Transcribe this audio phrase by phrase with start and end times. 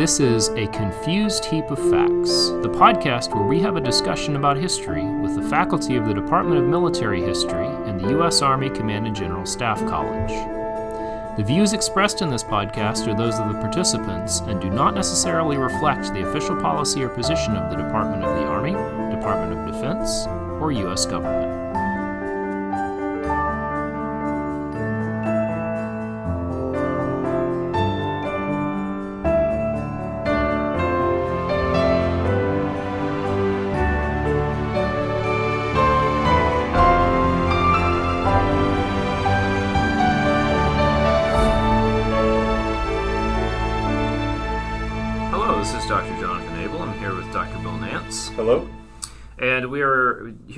[0.00, 4.56] This is A Confused Heap of Facts, the podcast where we have a discussion about
[4.56, 8.40] history with the faculty of the Department of Military History and the U.S.
[8.40, 10.30] Army Command and General Staff College.
[11.36, 15.58] The views expressed in this podcast are those of the participants and do not necessarily
[15.58, 18.72] reflect the official policy or position of the Department of the Army,
[19.14, 20.26] Department of Defense,
[20.62, 21.04] or U.S.
[21.04, 21.49] government.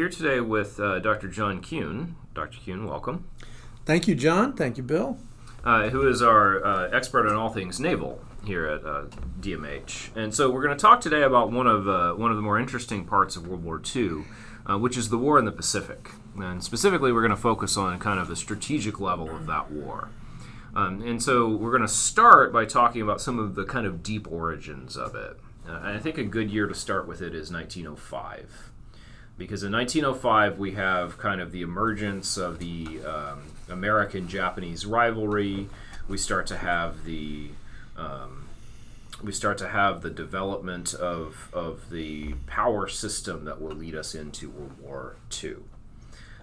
[0.03, 1.29] Here today with uh, Dr.
[1.29, 2.15] John Kuehn.
[2.35, 2.59] Dr.
[2.59, 3.31] Kuehn, welcome.
[3.87, 4.53] Thank you, John.
[4.53, 5.17] Thank you, Bill.
[5.63, 9.05] Uh, who is our uh, expert on all things naval here at uh,
[9.41, 10.17] DMH.
[10.17, 12.59] And so we're going to talk today about one of uh, one of the more
[12.59, 14.25] interesting parts of World War II,
[14.69, 16.11] uh, which is the war in the Pacific.
[16.37, 20.09] And specifically, we're going to focus on kind of the strategic level of that war.
[20.75, 24.03] Um, and so we're going to start by talking about some of the kind of
[24.03, 25.39] deep origins of it.
[25.65, 28.72] Uh, and I think a good year to start with it is 1905
[29.39, 35.69] because in 1905 we have kind of the emergence of the um, American-Japanese rivalry.
[36.09, 37.51] We start to have the
[37.97, 38.49] um,
[39.23, 44.15] we start to have the development of of the power system that will lead us
[44.15, 45.57] into World War II.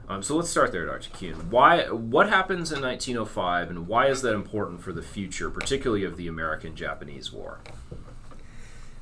[0.08, 1.12] Um, so let's start there, Dr.
[1.12, 1.50] Kuehn.
[1.50, 1.84] Why?
[1.92, 6.28] What happens in 1905, and why is that important for the future, particularly of the
[6.28, 7.60] American-Japanese War?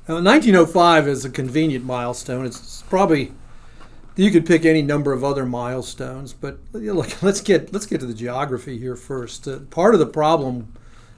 [0.06, 2.44] Now, 1905 is a convenient milestone.
[2.44, 3.32] It's probably
[4.18, 7.86] you could pick any number of other milestones, but you know, look, let's get let's
[7.86, 9.46] get to the geography here first.
[9.46, 10.74] Uh, part of the problem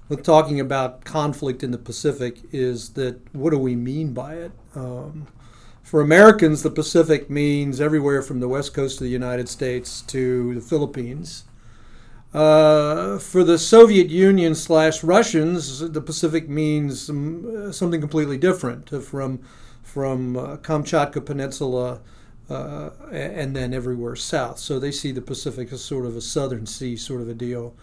[0.08, 4.52] with talking about conflict in the Pacific is that what do we mean by it?
[4.74, 5.28] Um,
[5.82, 10.54] for Americans, the Pacific means everywhere from the west coast of the United States to
[10.54, 11.44] the Philippines.
[12.34, 19.00] Uh, for the Soviet Union slash Russians, the Pacific means um, something completely different uh,
[19.00, 19.40] from
[19.82, 22.00] from uh, Kamchatka Peninsula
[22.50, 24.58] uh, and then everywhere south.
[24.58, 27.74] So they see the Pacific as sort of a southern sea sort of a deal.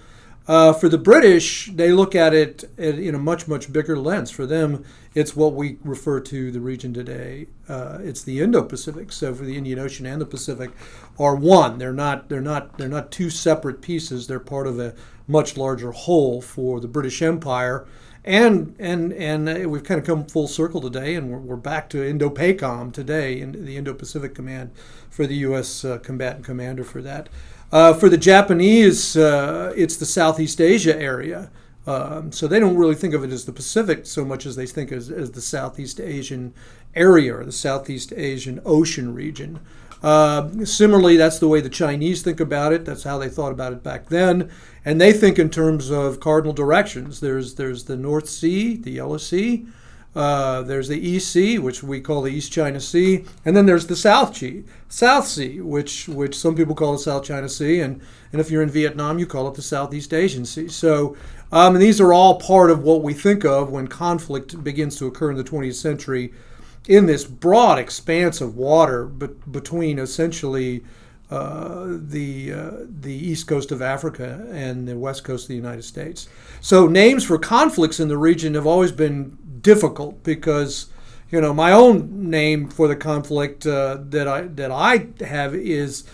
[0.48, 4.32] Uh, for the British, they look at it in a much, much bigger lens.
[4.32, 7.48] For them, it's what we refer to the region today.
[7.68, 9.12] Uh, it's the Indo-Pacific.
[9.12, 10.72] So for the Indian Ocean and the Pacific
[11.20, 11.80] are one.
[11.80, 12.30] They're not.
[12.30, 12.78] They're not.
[12.78, 14.28] They're not two separate pieces.
[14.28, 14.96] They're part of a
[15.28, 17.86] much larger whole for the British Empire.
[18.28, 22.06] And and and we've kind of come full circle today, and we're, we're back to
[22.06, 24.72] Indo-PACOM today, in the Indo-Pacific Command
[25.10, 25.86] for the U.S.
[25.86, 27.30] Uh, combatant commander for that.
[27.72, 31.50] Uh, for the Japanese, uh, it's the Southeast Asia area.
[31.86, 34.66] Um, so they don't really think of it as the Pacific so much as they
[34.66, 36.54] think as, as the Southeast Asian
[36.96, 39.62] area or the Southeast Asian Ocean region.
[40.04, 42.86] Uh, similarly, that's the way the Chinese think about it.
[42.86, 44.52] That's how they thought about it back then,
[44.86, 47.20] and they think in terms of cardinal directions.
[47.20, 49.66] There's there's the North Sea, the Yellow Sea.
[50.16, 53.86] Uh, there's the East Sea, which we call the East China Sea, and then there's
[53.86, 58.02] the South Sea, South Sea, which which some people call the South China Sea, and
[58.32, 60.70] and if you're in Vietnam, you call it the Southeast Asian Sea.
[60.70, 61.16] So,
[61.52, 65.06] um, and these are all part of what we think of when conflict begins to
[65.06, 66.34] occur in the 20th century,
[66.88, 70.84] in this broad expanse of water, but between essentially.
[71.30, 72.72] Uh, the uh,
[73.02, 76.30] the east coast of Africa and the west coast of the United States.
[76.62, 80.88] So names for conflicts in the region have always been difficult because
[81.30, 86.06] you know my own name for the conflict uh, that I that I have is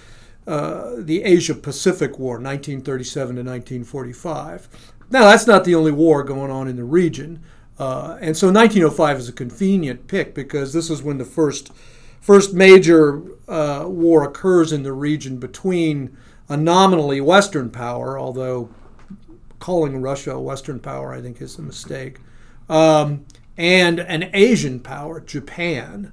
[0.48, 4.68] uh, the Asia Pacific War, 1937 to 1945.
[5.10, 7.44] Now that's not the only war going on in the region,
[7.80, 11.72] uh, and so 1905 is a convenient pick because this is when the first
[12.22, 16.16] first major uh, war occurs in the region between
[16.48, 18.70] a nominally Western power, although
[19.60, 22.20] calling Russia a Western power I think is a mistake.
[22.70, 23.26] Um,
[23.58, 26.12] and an Asian power, Japan.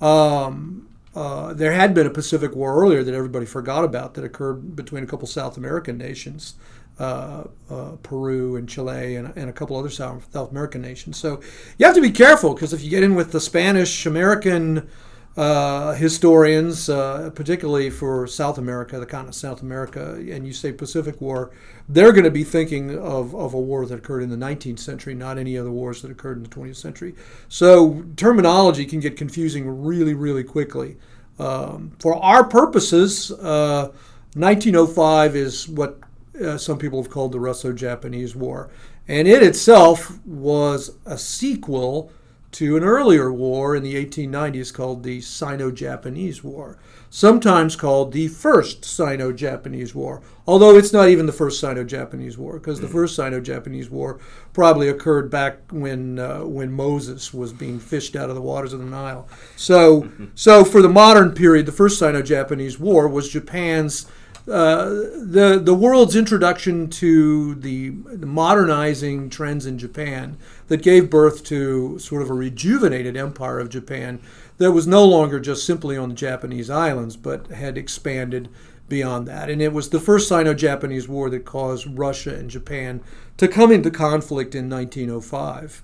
[0.00, 4.76] Um, uh, there had been a Pacific War earlier that everybody forgot about that occurred
[4.76, 6.54] between a couple South American nations,
[6.98, 11.16] uh, uh, Peru and Chile, and, and, a couple other South, American nations.
[11.16, 11.40] So
[11.78, 14.88] you have to be careful because if you get in with the Spanish American
[15.36, 20.72] uh, historians, uh, particularly for South America, the continent of South America, and you say
[20.72, 21.52] Pacific War,
[21.88, 25.14] they're going to be thinking of, of a war that occurred in the 19th century,
[25.14, 27.14] not any other wars that occurred in the 20th century.
[27.48, 30.96] So terminology can get confusing really, really quickly.
[31.38, 33.92] Um, for our purposes, uh,
[34.34, 36.00] 1905 is what
[36.42, 38.70] uh, some people have called the Russo-Japanese War,
[39.06, 42.12] And it itself was a sequel
[42.50, 46.78] to an earlier war in the 1890s called the Sino Japanese War,
[47.10, 52.38] sometimes called the First Sino Japanese War, although it's not even the First Sino Japanese
[52.38, 52.92] War, because the mm.
[52.92, 54.18] First Sino Japanese War
[54.54, 58.80] probably occurred back when, uh, when Moses was being fished out of the waters of
[58.80, 59.28] the Nile.
[59.56, 64.06] So, so for the modern period, the First Sino Japanese War was Japan's
[64.50, 70.36] uh, the the world's introduction to the, the, modernizing trends in Japan
[70.68, 74.20] that gave birth to sort of a rejuvenated empire of Japan
[74.56, 78.48] that was no longer just simply on the Japanese islands but had expanded
[78.88, 79.50] beyond that.
[79.50, 83.02] And it was the first Sino-Japanese War that caused Russia and Japan
[83.36, 85.82] to come into conflict in 1905.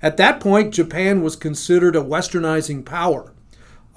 [0.00, 3.32] At that point, Japan was considered a westernizing power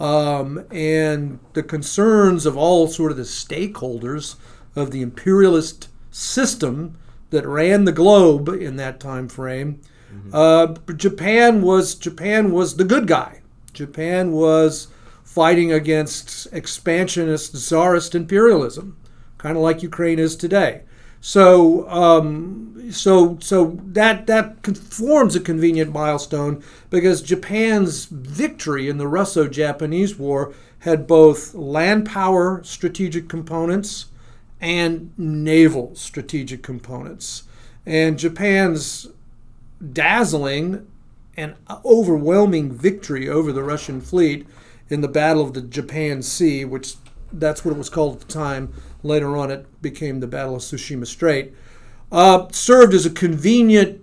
[0.01, 4.36] um, and the concerns of all sort of the stakeholders
[4.75, 6.98] of the imperialist system
[7.30, 9.80] that ran the globe in that time frame.
[10.12, 10.30] Mm-hmm.
[10.33, 13.42] Uh, Japan was Japan was the good guy.
[13.74, 14.88] Japan was
[15.24, 18.98] fighting against expansionist czarist imperialism,
[19.38, 20.81] kind of like Ukraine is today.
[21.23, 29.07] So, um, so, so that that forms a convenient milestone because Japan's victory in the
[29.07, 34.07] Russo-Japanese War had both land power strategic components
[34.59, 37.44] and naval strategic components,
[37.85, 39.07] and Japan's
[39.94, 40.88] dazzling
[41.38, 44.47] and overwhelming victory over the Russian fleet
[44.89, 46.95] in the Battle of the Japan Sea, which
[47.31, 50.62] that's what it was called at the time Later on, it became the Battle of
[50.62, 51.53] Tsushima Strait.
[52.12, 54.01] Uh, served as a convenient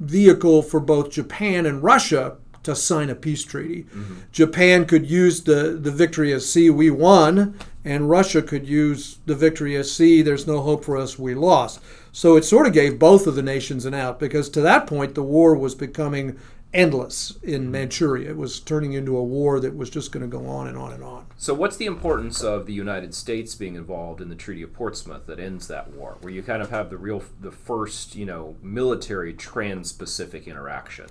[0.00, 3.84] vehicle for both Japan and Russia to sign a peace treaty.
[3.84, 4.14] Mm-hmm.
[4.30, 9.34] Japan could use the, the victory as see we won, and Russia could use the
[9.34, 11.80] victory as see there's no hope for us, we lost.
[12.12, 15.14] So it sort of gave both of the nations an out because to that point
[15.14, 16.38] the war was becoming
[16.74, 18.30] endless in Manchuria.
[18.30, 20.92] It was turning into a war that was just going to go on and on
[20.92, 21.26] and on.
[21.36, 25.26] So, what's the importance of the United States being involved in the Treaty of Portsmouth
[25.26, 28.56] that ends that war, where you kind of have the real, the first, you know,
[28.62, 31.06] military trans-Pacific interaction?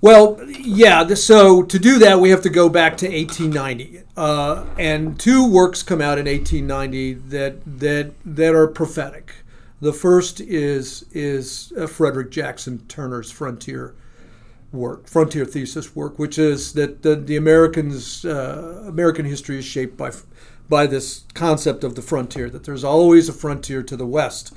[0.00, 1.06] Well, yeah.
[1.14, 5.82] So to do that, we have to go back to 1890, uh, and two works
[5.82, 9.32] come out in 1890 that that that are prophetic.
[9.80, 13.94] The first is is uh, Frederick Jackson Turner's Frontier
[14.72, 19.96] work, frontier thesis work, which is that the, the Americans uh, American history is shaped
[19.96, 20.12] by
[20.68, 24.52] by this concept of the frontier, that there's always a frontier to the west.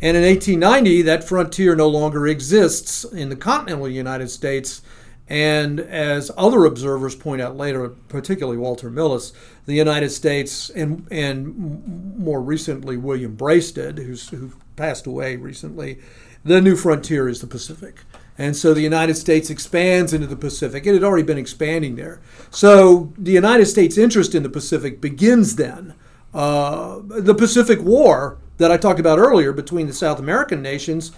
[0.00, 4.82] And in 1890, that frontier no longer exists in the continental United States.
[5.28, 9.32] And as other observers point out later, particularly Walter Millis,
[9.64, 15.98] the United States and and more recently William Braisted, who's who passed away recently,
[16.44, 18.02] the new frontier is the Pacific.
[18.38, 20.86] And so the United States expands into the Pacific.
[20.86, 22.20] It had already been expanding there.
[22.50, 25.94] So the United States' interest in the Pacific begins then.
[26.34, 31.12] Uh, the Pacific War that I talked about earlier between the South American nations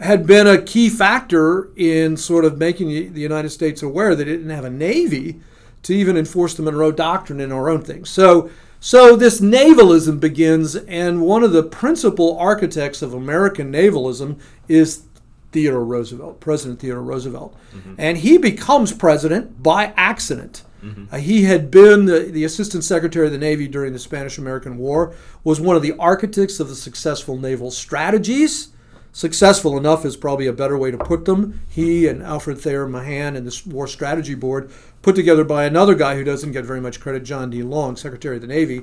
[0.00, 4.36] had been a key factor in sort of making the United States aware that it
[4.36, 5.40] didn't have a navy
[5.82, 8.10] to even enforce the Monroe Doctrine in our own things.
[8.10, 8.50] So,
[8.80, 15.04] so this navalism begins, and one of the principal architects of American navalism is
[15.54, 17.56] Theodore Roosevelt, President Theodore Roosevelt.
[17.74, 17.94] Mm-hmm.
[17.96, 20.64] And he becomes president by accident.
[20.82, 21.14] Mm-hmm.
[21.14, 24.76] Uh, he had been the, the, Assistant Secretary of the Navy during the Spanish American
[24.76, 28.68] War, was one of the architects of the successful naval strategies.
[29.12, 31.60] Successful enough is probably a better way to put them.
[31.68, 36.16] He and Alfred Thayer Mahan and the War Strategy Board, put together by another guy
[36.16, 37.62] who doesn't get very much credit, John D.
[37.62, 38.82] Long, Secretary of the Navy.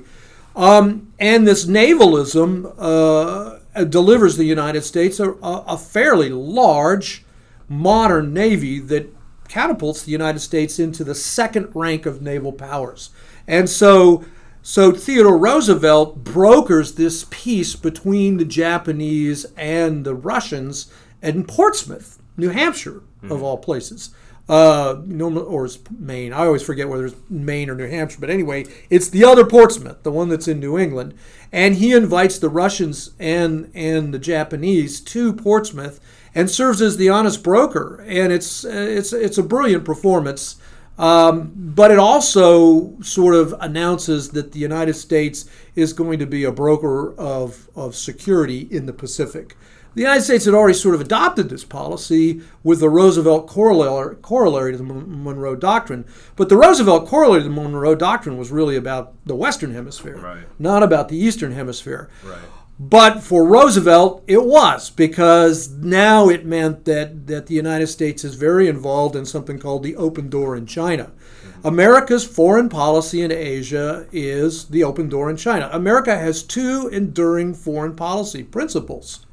[0.56, 7.24] Um, and this navalism uh, uh, delivers the United States a, a fairly large
[7.68, 9.14] modern navy that
[9.48, 13.10] catapults the United States into the second rank of naval powers.
[13.46, 14.24] And so,
[14.62, 22.50] so Theodore Roosevelt brokers this peace between the Japanese and the Russians in Portsmouth, New
[22.50, 23.32] Hampshire, mm-hmm.
[23.32, 24.10] of all places
[24.48, 26.32] uh, or it's Maine.
[26.32, 30.02] I always forget whether it's Maine or New Hampshire, but anyway, it's the other Portsmouth,
[30.02, 31.14] the one that's in New England,
[31.52, 36.00] and he invites the Russians and and the Japanese to Portsmouth
[36.34, 40.56] and serves as the honest broker, and it's it's it's a brilliant performance.
[40.98, 46.44] Um, but it also sort of announces that the United States is going to be
[46.44, 49.56] a broker of, of security in the Pacific.
[49.94, 54.72] The United States had already sort of adopted this policy with the Roosevelt corollary, corollary
[54.72, 56.06] to the Monroe Doctrine.
[56.34, 60.44] But the Roosevelt corollary to the Monroe Doctrine was really about the Western Hemisphere, right.
[60.58, 62.08] not about the Eastern Hemisphere.
[62.24, 62.38] Right.
[62.80, 68.34] But for Roosevelt, it was because now it meant that, that the United States is
[68.34, 71.12] very involved in something called the open door in China.
[71.12, 71.68] Mm-hmm.
[71.68, 75.68] America's foreign policy in Asia is the open door in China.
[75.70, 79.26] America has two enduring foreign policy principles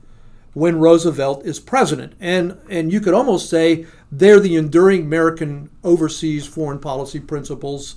[0.54, 2.14] when Roosevelt is president.
[2.20, 7.96] And, and you could almost say they're the enduring American overseas foreign policy principles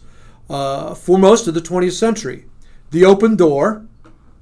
[0.50, 2.44] uh, for most of the 20th century.
[2.90, 3.86] The open door,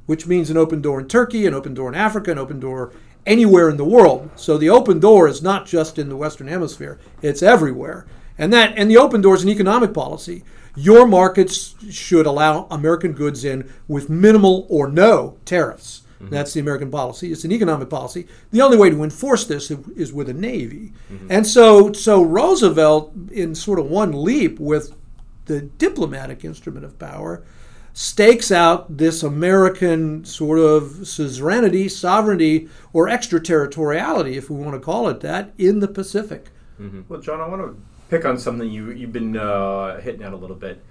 [0.07, 2.93] which means an open door in Turkey, an open door in Africa, an open door
[3.26, 4.31] anywhere in the world.
[4.35, 8.07] So the open door is not just in the Western Hemisphere, it's everywhere.
[8.37, 10.43] And that and the open door is an economic policy.
[10.75, 16.02] Your markets should allow American goods in with minimal or no tariffs.
[16.20, 16.34] Mm-hmm.
[16.34, 17.32] That's the American policy.
[17.32, 18.26] It's an economic policy.
[18.50, 20.92] The only way to enforce this is with a navy.
[21.10, 21.28] Mm-hmm.
[21.30, 24.94] And so, so Roosevelt, in sort of one leap with
[25.46, 27.42] the diplomatic instrument of power,
[27.92, 35.08] stakes out this American sort of suzerainty, sovereignty, or extraterritoriality, if we want to call
[35.08, 36.50] it that, in the Pacific.
[36.80, 37.02] Mm-hmm.
[37.08, 40.36] Well, John, I want to pick on something you you've been uh, hitting at a
[40.36, 40.82] little bit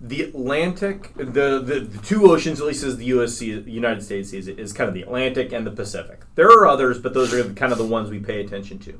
[0.00, 3.38] the Atlantic, the, the, the, two oceans, at least as the U.S.
[3.38, 6.22] the United States sees it, is kind of the Atlantic and the Pacific.
[6.36, 8.98] There are others, but those are kind of the ones we pay attention to.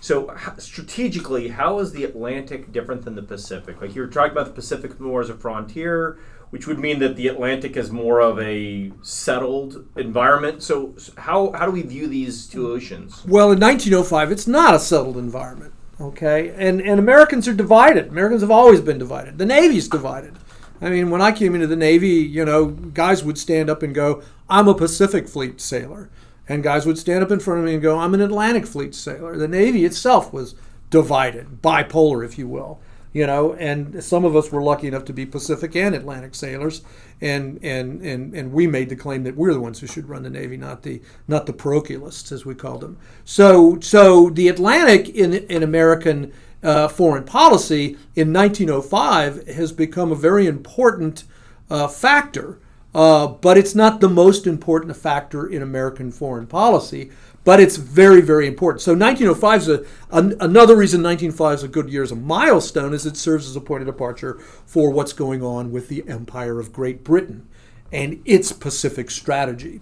[0.00, 3.80] So strategically, how is the Atlantic different than the Pacific?
[3.80, 7.16] Like you were talking about the Pacific more as a frontier, which would mean that
[7.16, 10.62] the Atlantic is more of a settled environment.
[10.62, 13.24] So how how do we view these two oceans?
[13.26, 15.74] Well, in 1905, it's not a settled environment.
[16.00, 18.08] Okay, and and Americans are divided.
[18.08, 19.38] Americans have always been divided.
[19.38, 20.34] The Navy's divided.
[20.80, 23.94] I mean, when I came into the Navy, you know, guys would stand up and
[23.94, 26.08] go, "I'm a Pacific Fleet sailor,"
[26.48, 28.94] and guys would stand up in front of me and go, "I'm an Atlantic Fleet
[28.94, 30.54] sailor." The Navy itself was
[30.88, 32.80] divided, bipolar, if you will
[33.12, 36.82] you know, and some of us were lucky enough to be Pacific and Atlantic sailors,
[37.20, 40.22] and and and and we made the claim that we're the ones who should run
[40.22, 42.98] the Navy, not the not the parochialists as we called them.
[43.24, 50.16] So so the Atlantic in in American uh, foreign policy in 1905 has become a
[50.16, 51.24] very important
[51.70, 52.58] uh, factor,
[52.94, 57.10] uh, but it's not the most important factor in American foreign policy
[57.44, 58.82] but it's very, very important.
[58.82, 62.92] So 1905 is a, an, another reason 1905 is a good year as a milestone
[62.92, 66.60] is it serves as a point of departure for what's going on with the Empire
[66.60, 67.48] of Great Britain
[67.92, 69.80] and its Pacific strategy.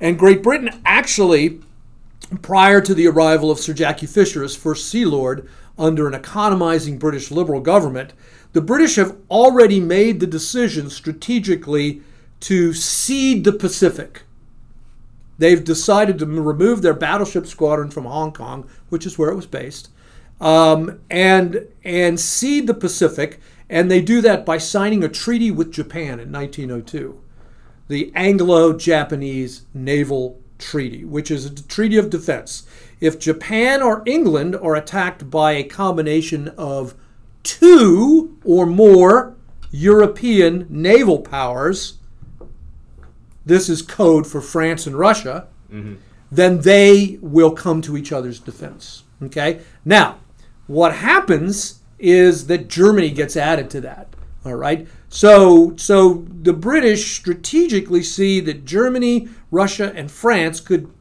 [0.00, 1.60] And Great Britain actually,
[2.42, 6.98] prior to the arrival of Sir Jackie Fisher as first Sea Lord under an economizing
[6.98, 8.12] British Liberal government,
[8.52, 12.02] the British have already made the decision strategically
[12.40, 14.22] to cede the Pacific
[15.38, 19.46] They've decided to remove their battleship squadron from Hong Kong, which is where it was
[19.46, 19.90] based,
[20.40, 23.40] um, and and cede the Pacific.
[23.68, 27.18] And they do that by signing a treaty with Japan in 1902,
[27.88, 32.64] the Anglo-Japanese Naval Treaty, which is a treaty of defense.
[33.00, 36.94] If Japan or England are attacked by a combination of
[37.42, 39.34] two or more
[39.70, 41.94] European naval powers,
[43.46, 45.94] this is code for France and Russia, mm-hmm.
[46.30, 49.04] then they will come to each other's defense.
[49.22, 49.60] Okay?
[49.84, 50.18] Now,
[50.66, 54.14] what happens is that Germany gets added to that.
[54.44, 54.86] All right?
[55.08, 60.92] So, so the British strategically see that Germany, Russia, and France could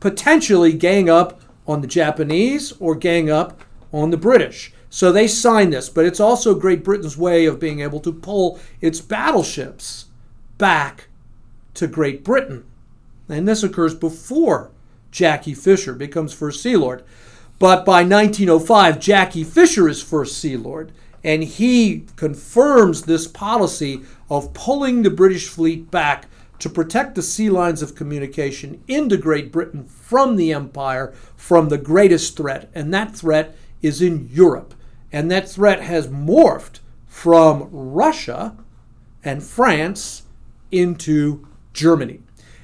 [0.00, 3.60] potentially gang up on the Japanese or gang up
[3.92, 4.72] on the British.
[4.90, 8.58] So they sign this, but it's also Great Britain's way of being able to pull
[8.80, 10.06] its battleships
[10.58, 11.08] back
[11.74, 12.64] to Great Britain.
[13.28, 14.70] And this occurs before
[15.10, 17.04] Jackie Fisher becomes First Sea Lord.
[17.58, 24.52] But by 1905, Jackie Fisher is First Sea Lord, and he confirms this policy of
[24.52, 26.26] pulling the British fleet back
[26.58, 31.78] to protect the sea lines of communication into Great Britain from the Empire, from the
[31.78, 32.70] greatest threat.
[32.74, 34.74] And that threat is in Europe.
[35.12, 38.56] And that threat has morphed from Russia
[39.24, 40.22] and France
[40.70, 42.20] into Germany.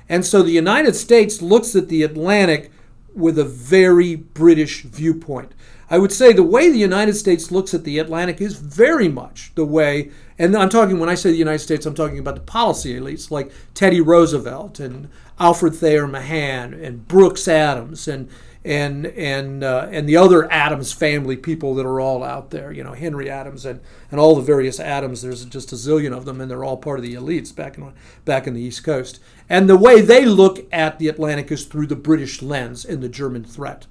[0.08, 2.70] And so the United States looks at the Atlantic
[3.14, 5.52] with a very British viewpoint.
[5.90, 9.52] I would say the way the United States looks at the Atlantic is very much
[9.54, 12.42] the way, and I'm talking, when I say the United States, I'm talking about the
[12.42, 15.08] policy elites like Teddy Roosevelt and
[15.40, 18.28] Alfred Thayer Mahan and Brooks Adams and
[18.68, 22.70] and and uh, and the other Adams family people that are all out there.
[22.70, 25.22] You know, Henry Adams and, and all the various Adams.
[25.22, 27.94] There's just a zillion of them, and they're all part of the elites back in
[28.26, 29.20] back in the East Coast.
[29.48, 33.08] And the way they look at the Atlantic is through the British lens and the
[33.08, 33.86] German threat.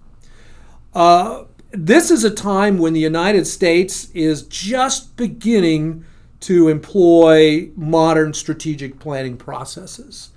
[0.93, 6.05] Uh, this is a time when the United States is just beginning
[6.41, 10.29] to employ modern strategic planning processes.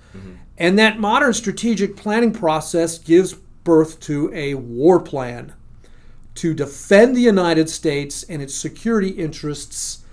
[0.57, 5.53] And that modern strategic planning process gives birth to a war plan
[6.35, 10.03] to defend the United States and its security interests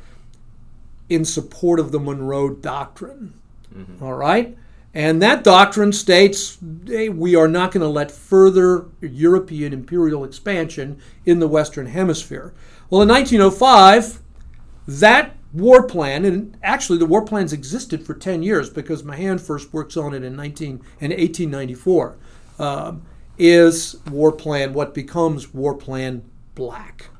[1.08, 3.38] in support of the Monroe Doctrine.
[4.02, 4.56] All right?
[4.94, 10.98] And that doctrine states hey, we are not going to let further European imperial expansion
[11.24, 12.52] in the Western Hemisphere.
[12.90, 14.20] Well, in 1905,
[14.88, 19.72] that war plan, and actually the war plans existed for 10 years because Mahan first
[19.72, 20.68] works on it in 19
[21.00, 22.16] in 1894,
[22.58, 23.02] um,
[23.38, 26.22] is war plan what becomes war plan
[26.54, 27.10] black.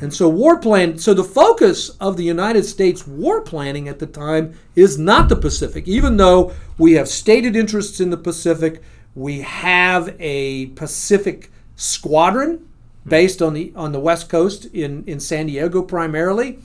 [0.00, 4.06] And so war plan so the focus of the United States war planning at the
[4.06, 8.82] time is not the Pacific even though we have stated interests in the Pacific
[9.14, 12.68] we have a Pacific squadron
[13.06, 16.58] based on the on the west coast in in San Diego primarily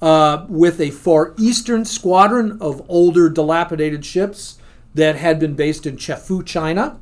[0.00, 4.58] uh, with a far eastern squadron of older dilapidated ships
[4.94, 6.98] that had been based in Chefoo, China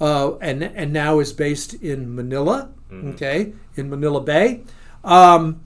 [0.00, 4.62] uh, and and now is based in Manila okay in Manila Bay
[5.04, 5.60] um,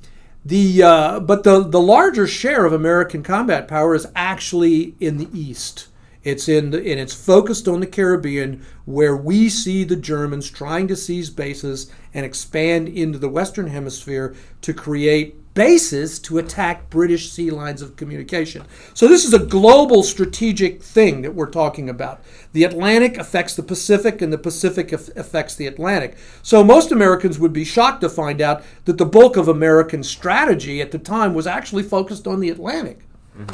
[0.45, 5.29] the uh, but the the larger share of American combat power is actually in the
[5.33, 5.89] east.
[6.25, 10.87] It's in the, and it's focused on the Caribbean, where we see the Germans trying
[10.89, 17.31] to seize bases and expand into the Western Hemisphere to create bases to attack British
[17.31, 18.65] sea lines of communication.
[18.95, 22.23] So this is a global strategic thing that we're talking about.
[22.53, 26.17] The Atlantic affects the Pacific, and the Pacific aff- affects the Atlantic.
[26.43, 30.81] So most Americans would be shocked to find out that the bulk of American strategy
[30.81, 33.01] at the time was actually focused on the Atlantic.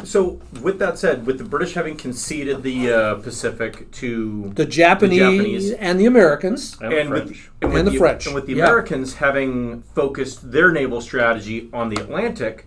[0.03, 5.19] So, with that said, with the British having conceded the uh, Pacific to The Japanese,
[5.21, 5.73] Japanese.
[5.73, 6.77] and the Americans.
[6.81, 7.29] And, and French.
[7.29, 8.27] with, and with And the French.
[8.27, 8.65] and with the Yeah.
[8.65, 12.67] Americans having focused their naval strategy on the Atlantic,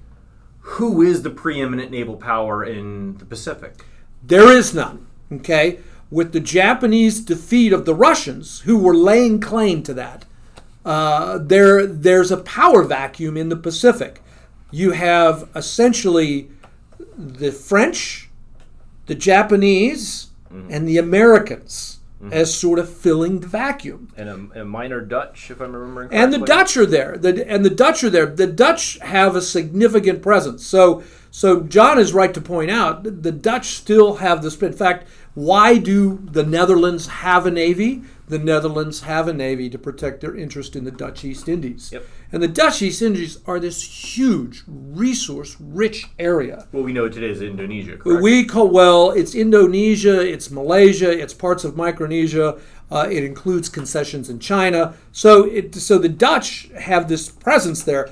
[0.59, 3.83] who is the preeminent naval power in the Pacific?
[4.23, 5.05] There is none.
[5.33, 5.79] Okay?
[6.09, 10.23] With the Japanese defeat of the Russians, who were laying claim to that,
[10.85, 14.21] uh, there there's a power vacuum in the Pacific.
[14.71, 16.49] You have essentially
[17.21, 18.29] the French,
[19.05, 20.71] the Japanese, mm-hmm.
[20.71, 22.33] and the Americans mm-hmm.
[22.33, 24.11] as sort of filling the vacuum.
[24.17, 26.23] and a, a minor Dutch, if I'm remembering correctly.
[26.23, 27.17] And the Dutch are there.
[27.17, 28.25] The, and the Dutch are there.
[28.25, 30.65] The Dutch have a significant presence.
[30.65, 34.61] So, so John is right to point out that the Dutch still have this.
[34.61, 38.03] In fact, why do the Netherlands have a navy?
[38.31, 41.89] The Netherlands have a navy to protect their interest in the Dutch East Indies.
[41.91, 42.07] Yep.
[42.31, 46.65] And the Dutch East Indies are this huge, resource-rich area.
[46.71, 48.23] Well, we know today is Indonesia, correct?
[48.23, 52.57] We call well, it's Indonesia, it's Malaysia, it's parts of Micronesia.
[52.89, 54.93] Uh, it includes concessions in China.
[55.11, 58.09] So, it, so the Dutch have this presence there,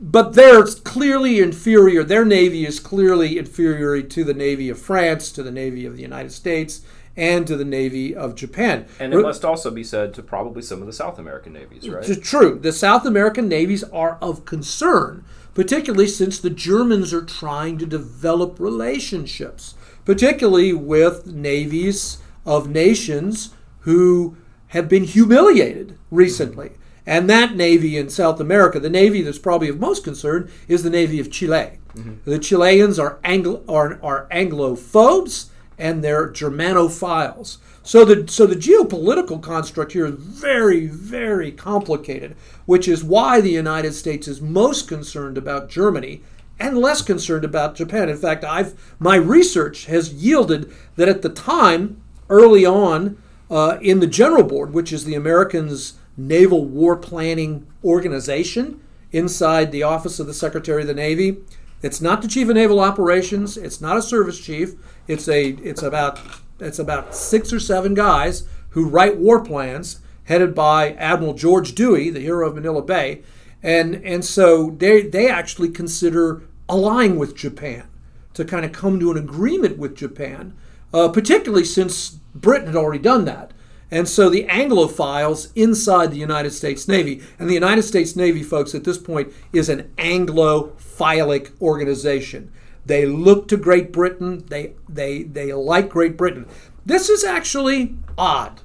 [0.00, 2.04] but they're clearly inferior.
[2.04, 6.02] Their navy is clearly inferior to the navy of France, to the navy of the
[6.02, 6.82] United States,
[7.16, 8.86] and to the navy of Japan.
[9.00, 12.08] And it must also be said to probably some of the South American navies, right?
[12.08, 12.58] It's true.
[12.58, 15.24] The South American navies are of concern,
[15.54, 19.74] particularly since the Germans are trying to develop relationships,
[20.04, 24.36] particularly with navies of nations who
[24.68, 26.72] have been humiliated recently.
[27.06, 30.90] And that navy in South America, the navy that's probably of most concern, is the
[30.90, 31.78] navy of Chile.
[31.94, 32.14] Mm-hmm.
[32.28, 35.46] The Chileans are, Anglo, are, are Anglophobes
[35.78, 37.58] and they're Germanophiles.
[37.82, 43.50] So the so the geopolitical construct here is very very complicated, which is why the
[43.50, 46.22] United States is most concerned about Germany
[46.58, 48.08] and less concerned about Japan.
[48.08, 54.00] In fact, I've my research has yielded that at the time, early on, uh, in
[54.00, 58.80] the General Board, which is the Americans' naval war planning organization
[59.12, 61.38] inside the office of the Secretary of the Navy,
[61.86, 63.56] it's not the Chief of Naval Operations.
[63.56, 64.74] It's not a service chief.
[65.06, 66.18] It's a it's about
[66.58, 72.10] it's about six or seven guys who write war plans, headed by Admiral George Dewey,
[72.10, 73.22] the hero of Manila Bay,
[73.62, 77.88] and and so they they actually consider allying with Japan
[78.34, 80.56] to kind of come to an agreement with Japan,
[80.92, 83.52] uh, particularly since Britain had already done that.
[83.90, 88.74] And so the Anglophiles inside the United States Navy, and the United States Navy, folks,
[88.74, 92.50] at this point is an Anglophilic organization.
[92.84, 94.44] They look to Great Britain.
[94.48, 96.46] They they they like Great Britain.
[96.84, 98.60] This is actually odd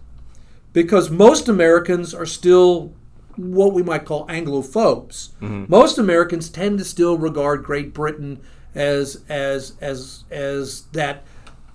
[0.74, 2.94] because most Americans are still
[3.36, 5.30] what we might call Anglophobes.
[5.40, 5.66] Mm-hmm.
[5.68, 8.40] Most Americans tend to still regard Great Britain
[8.76, 11.24] as as as as that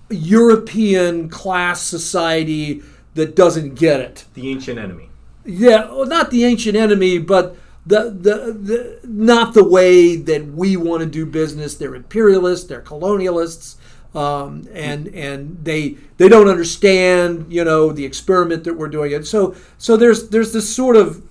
[0.09, 2.81] European class society
[3.17, 4.25] that doesn't get it.
[4.35, 5.09] the ancient enemy.
[5.43, 10.77] Yeah, well, not the ancient enemy, but the, the the not the way that we
[10.77, 11.75] want to do business.
[11.75, 12.67] They're imperialists.
[12.67, 13.75] They're colonialists.
[14.15, 19.27] Um, and and they they don't understand you know the experiment that we're doing and
[19.27, 21.21] so so there's there's this sort of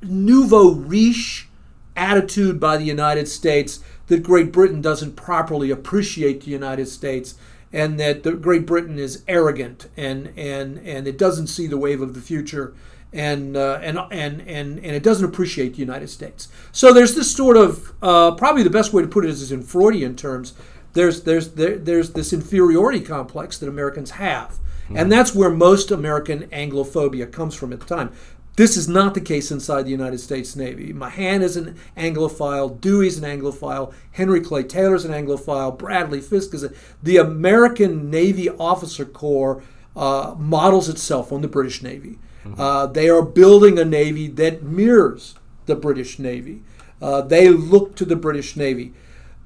[0.00, 1.48] nouveau riche
[1.96, 7.34] attitude by the United States that Great Britain doesn't properly appreciate the United States
[7.72, 12.00] and that the Great Britain is arrogant and and and it doesn't see the wave
[12.00, 12.74] of the future
[13.12, 16.48] and uh, and and and and it doesn't appreciate the United States.
[16.72, 19.62] So there's this sort of uh, probably the best way to put it is in
[19.62, 20.54] Freudian terms.
[20.92, 26.48] There's there's there, there's this inferiority complex that Americans have, and that's where most American
[26.48, 28.12] Anglophobia comes from at the time.
[28.56, 30.92] This is not the case inside the United States Navy.
[30.92, 36.64] Mahan is an Anglophile, Dewey's an Anglophile, Henry Clay Taylor's an Anglophile, Bradley Fiske is
[36.64, 36.72] a.
[37.02, 39.62] The American Navy Officer Corps
[39.96, 42.18] uh, models itself on the British Navy.
[42.58, 45.34] Uh, they are building a navy that mirrors
[45.66, 46.62] the British Navy.
[47.00, 48.92] Uh, they look to the British Navy.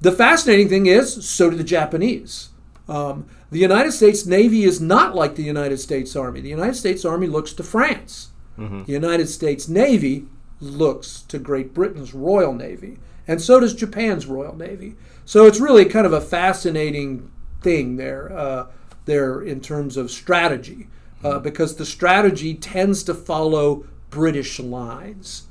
[0.01, 2.49] The fascinating thing is, so do the Japanese.
[2.87, 6.41] Um, the United States Navy is not like the United States Army.
[6.41, 8.29] The United States Army looks to France.
[8.57, 10.25] The United States Navy
[10.61, 14.95] looks to Great Britain's Royal Navy, and so does Japan's Royal Navy.
[15.25, 18.67] So it's really kind of a fascinating thing there, uh,
[19.05, 20.87] there in terms of strategy,
[21.23, 25.43] uh, because the strategy tends to follow British lines.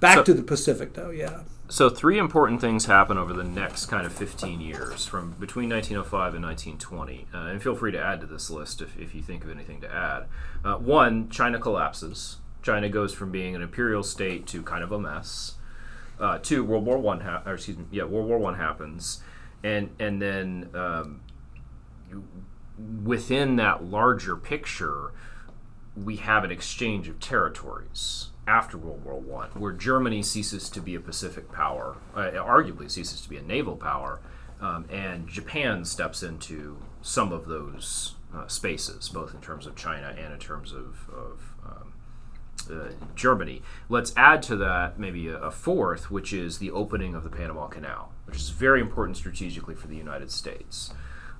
[0.00, 1.40] Back So- to the Pacific, though, yeah.
[1.74, 6.34] So three important things happen over the next kind of 15 years, from between 1905
[6.36, 7.26] and 1920.
[7.34, 9.80] Uh, and feel free to add to this list if, if you think of anything
[9.80, 10.26] to add.
[10.64, 12.36] Uh, one, China collapses.
[12.62, 15.54] China goes from being an imperial state to kind of a mess.
[16.20, 19.20] Uh, two, World War One, ha- or excuse me, yeah, World War One happens,
[19.64, 21.22] and and then um,
[23.02, 25.10] within that larger picture,
[25.96, 30.94] we have an exchange of territories after World War One, where Germany ceases to be
[30.94, 34.20] a Pacific power, uh, arguably ceases to be a naval power,
[34.60, 40.14] um, and Japan steps into some of those uh, spaces, both in terms of China
[40.18, 41.92] and in terms of, of um,
[42.70, 43.62] uh, Germany.
[43.88, 47.66] Let's add to that maybe a, a fourth, which is the opening of the Panama
[47.66, 50.92] Canal, which is very important strategically for the United States.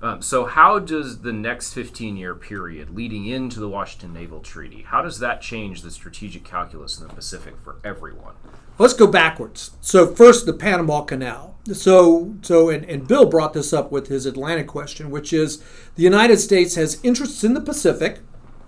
[0.05, 4.83] Um, so, how does the next 15 year period leading into the Washington Naval Treaty,
[4.83, 8.35] how does that change the strategic calculus in the Pacific for everyone?
[8.77, 9.71] Let's go backwards.
[9.81, 11.55] So first, the Panama Canal.
[11.73, 15.63] So, so, and, and Bill brought this up with his Atlantic question, which is
[15.95, 18.19] the United States has interests in the Pacific.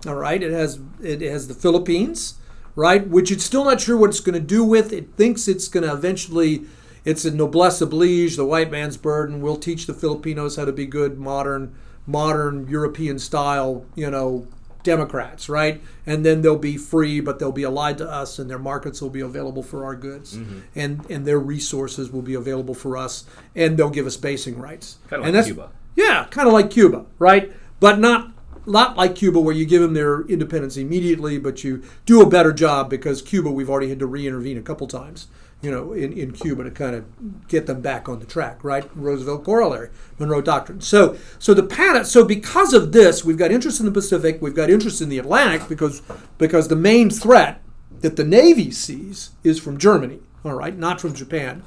[0.08, 2.34] All right, it has it has the Philippines,
[2.74, 4.92] right, which it's still not sure what it's going to do with.
[4.92, 6.64] It thinks it's going to eventually.
[7.04, 9.40] It's a noblesse oblige, the white man's burden.
[9.40, 11.74] We'll teach the Filipinos how to be good, modern,
[12.06, 14.46] modern European style, you know,
[14.82, 15.82] Democrats, right?
[16.06, 19.10] And then they'll be free, but they'll be allied to us, and their markets will
[19.10, 20.60] be available for our goods, mm-hmm.
[20.74, 24.98] and and their resources will be available for us, and they'll give us basing rights.
[25.10, 25.70] Kinda and like that's- Cuba.
[25.96, 27.52] Yeah, kind of like Cuba, right?
[27.80, 28.30] But not
[28.66, 32.52] not like Cuba, where you give them their independence immediately, but you do a better
[32.52, 35.26] job because Cuba, we've already had to re-intervene a couple times,
[35.60, 38.88] you know, in, in Cuba to kind of get them back on the track, right?
[38.94, 40.80] Roosevelt corollary, Monroe Doctrine.
[40.80, 44.54] So, so the pan, so because of this, we've got interest in the Pacific, we've
[44.54, 46.02] got interest in the Atlantic because
[46.38, 47.60] because the main threat
[48.00, 51.64] that the Navy sees is from Germany, all right, not from Japan.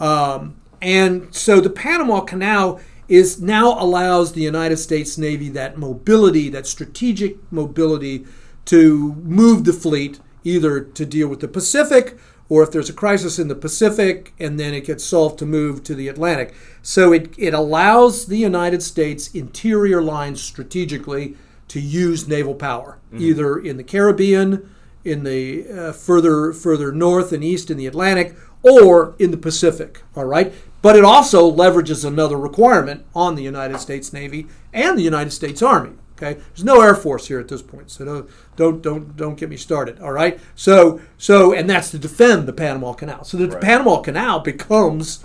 [0.00, 6.48] Um, and so the Panama Canal is now allows the United States Navy that mobility,
[6.48, 8.24] that strategic mobility
[8.64, 13.38] to move the fleet either to deal with the Pacific or if there's a crisis
[13.38, 16.54] in the Pacific and then it gets solved to move to the Atlantic.
[16.82, 21.36] So it, it allows the United States interior lines strategically
[21.68, 24.68] to use naval power, either in the Caribbean,
[25.04, 30.02] in the uh, further further north and east in the Atlantic, or in the Pacific.
[30.14, 30.52] All right,
[30.82, 35.62] but it also leverages another requirement on the United States Navy and the United States
[35.62, 35.92] Army.
[36.16, 39.48] Okay, there's no Air Force here at this point, so don't don't don't don't get
[39.48, 40.00] me started.
[40.00, 43.24] All right, so so and that's to defend the Panama Canal.
[43.24, 43.60] So the Right.
[43.60, 45.24] Panama Canal becomes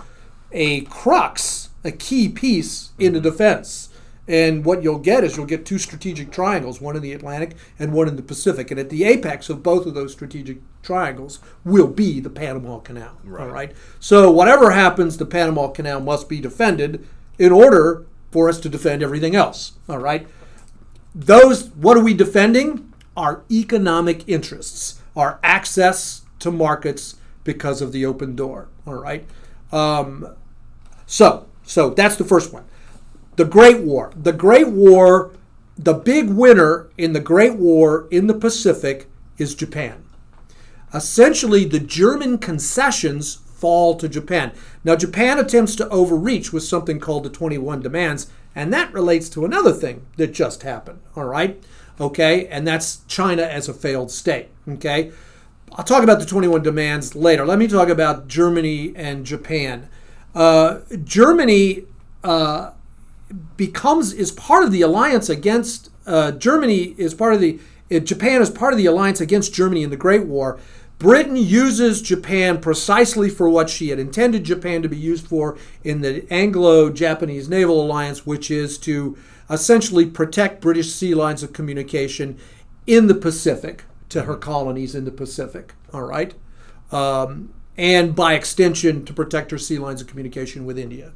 [0.52, 3.28] a crux, a key piece in the mm-hmm.
[3.28, 3.88] defense.
[4.28, 7.92] And what you'll get is you'll get two strategic triangles, one in the Atlantic and
[7.92, 8.70] one in the Pacific.
[8.70, 13.18] And at the apex of both of those strategic triangles will be the Panama Canal.
[13.26, 13.72] All right.
[13.98, 17.08] So whatever happens, the Panama Canal must be defended
[17.40, 19.72] in order for us to defend everything else.
[19.88, 20.28] All right.
[21.14, 22.92] Those what are we defending?
[23.16, 28.68] Our economic interests, our access to markets because of the open door.
[28.86, 29.26] All right.
[29.72, 30.34] Um,
[31.06, 32.64] so, so that's the first one.
[33.36, 34.12] The Great War.
[34.14, 35.32] The Great War,
[35.76, 40.04] the big winner in the Great War in the Pacific is Japan.
[40.92, 44.52] Essentially, the German concessions fall to Japan.
[44.84, 49.44] Now, Japan attempts to overreach with something called the 21 demands, and that relates to
[49.44, 51.62] another thing that just happened, all right?
[52.00, 55.12] Okay, and that's China as a failed state, okay?
[55.72, 57.46] I'll talk about the 21 demands later.
[57.46, 59.88] Let me talk about Germany and Japan.
[60.34, 61.84] Uh, Germany
[62.24, 62.72] uh,
[63.56, 67.60] becomes is part of the alliance against uh, Germany is part of the
[67.90, 70.58] uh, Japan is part of the alliance against Germany in the Great War.
[71.00, 76.02] Britain uses Japan precisely for what she had intended Japan to be used for in
[76.02, 79.16] the Anglo-Japanese naval alliance, which is to
[79.48, 82.38] essentially protect British sea lines of communication
[82.86, 85.72] in the Pacific to her colonies in the Pacific.
[85.90, 86.34] All right.
[86.92, 91.12] Um, and by extension, to protect her sea lines of communication with India,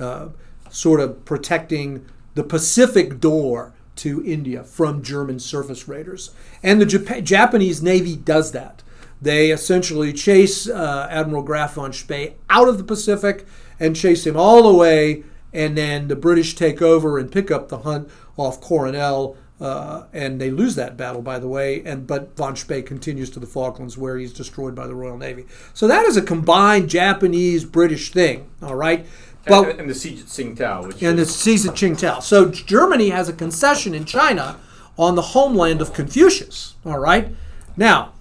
[0.00, 0.28] uh,
[0.70, 6.30] sort of protecting the Pacific door to India from German surface raiders.
[6.62, 8.82] And the Jap- Japanese Navy does that.
[9.20, 13.46] They essentially chase uh, Admiral Graf von Spee out of the Pacific
[13.80, 17.68] and chase him all the way, and then the British take over and pick up
[17.68, 21.82] the hunt off Coronel uh, and they lose that battle, by the way.
[21.84, 25.46] And but von Spee continues to the Falklands, where he's destroyed by the Royal Navy.
[25.74, 28.48] So that is a combined Japanese-British thing.
[28.62, 29.06] All right.
[29.46, 32.22] But, and, and the siege at Tsingtao, which and is, the siege at Qingdao.
[32.22, 34.60] So Germany has a concession in China
[34.98, 36.74] on the homeland of Confucius.
[36.84, 37.34] All right.
[37.76, 38.12] Now,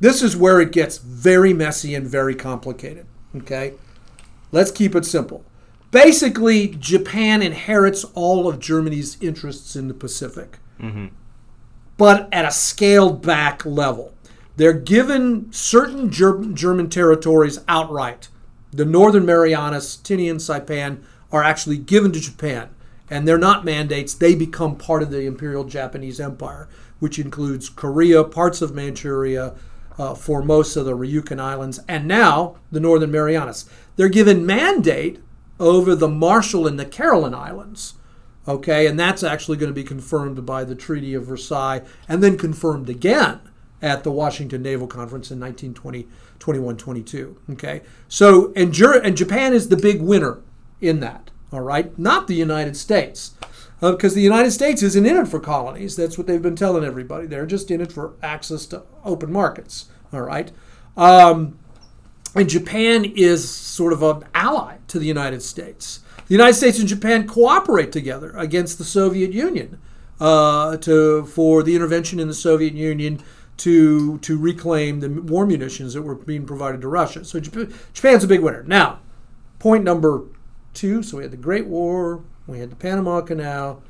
[0.00, 3.06] this is where it gets very messy and very complicated.
[3.36, 3.74] Okay.
[4.52, 5.44] Let's keep it simple.
[5.90, 11.06] Basically, Japan inherits all of Germany's interests in the Pacific mm-hmm.
[11.96, 14.14] but at a scaled back level.
[14.56, 18.28] They're given certain Ger- German territories outright.
[18.72, 21.02] The Northern Marianas, Tinian, Saipan
[21.32, 22.70] are actually given to Japan,
[23.10, 24.14] and they're not mandates.
[24.14, 26.68] They become part of the Imperial Japanese Empire,
[27.00, 29.54] which includes Korea, parts of Manchuria,
[29.98, 33.68] uh, Formosa, the Ryukyu Islands, and now the Northern Marianas.
[33.96, 35.20] They're given mandate
[35.60, 37.94] over the Marshall and the Caroline Islands.
[38.46, 42.36] Okay, and that's actually going to be confirmed by the Treaty of Versailles and then
[42.36, 43.40] confirmed again
[43.80, 46.06] at the Washington Naval Conference in 1920,
[46.38, 47.36] 21, 22.
[47.52, 50.40] Okay, so, and, and Japan is the big winner
[50.80, 53.34] in that, all right, not the United States.
[53.92, 55.96] Because the United States isn't in it for colonies.
[55.96, 57.26] That's what they've been telling everybody.
[57.26, 59.86] They're just in it for access to open markets.
[60.12, 60.52] All right.
[60.96, 61.58] Um,
[62.34, 66.00] and Japan is sort of an ally to the United States.
[66.26, 69.78] The United States and Japan cooperate together against the Soviet Union
[70.20, 73.22] uh, to for the intervention in the Soviet Union
[73.58, 77.24] to to reclaim the war munitions that were being provided to Russia.
[77.24, 78.64] So Japan's a big winner.
[78.64, 79.00] Now,
[79.58, 80.22] point number
[80.72, 81.02] two.
[81.02, 83.82] So we had the Great War, we had the Panama Canal,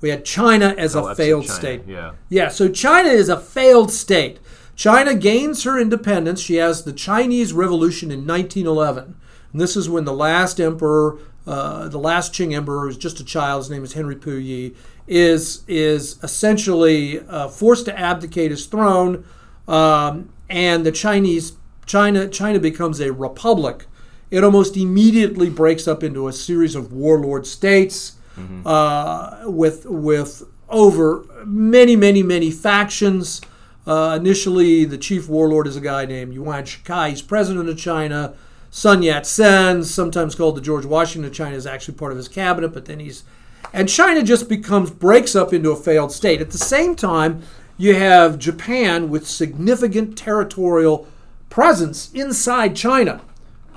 [0.00, 1.82] we had China as a failed state.
[1.86, 2.12] Yeah.
[2.28, 4.38] Yeah, so China is a failed state.
[4.74, 6.40] China gains her independence.
[6.40, 9.16] She has the Chinese Revolution in 1911.
[9.52, 13.24] And this is when the last emperor, uh, the last Qing emperor, who's just a
[13.24, 19.24] child, his name is Henry Puyi, is, is essentially uh, forced to abdicate his throne.
[19.66, 21.54] Um, and the Chinese,
[21.86, 23.86] China, China becomes a republic.
[24.30, 28.16] It almost immediately breaks up into a series of warlord states
[28.66, 33.40] uh, with, with over many, many, many factions.
[33.86, 37.10] Uh, initially, the chief warlord is a guy named Yuan Shikai.
[37.10, 38.34] He's president of China.
[38.70, 42.28] Sun Yat sen, sometimes called the George Washington of China, is actually part of his
[42.28, 43.22] cabinet, but then he's.
[43.72, 46.40] And China just becomes, breaks up into a failed state.
[46.40, 47.42] At the same time,
[47.78, 51.06] you have Japan with significant territorial
[51.48, 53.20] presence inside China.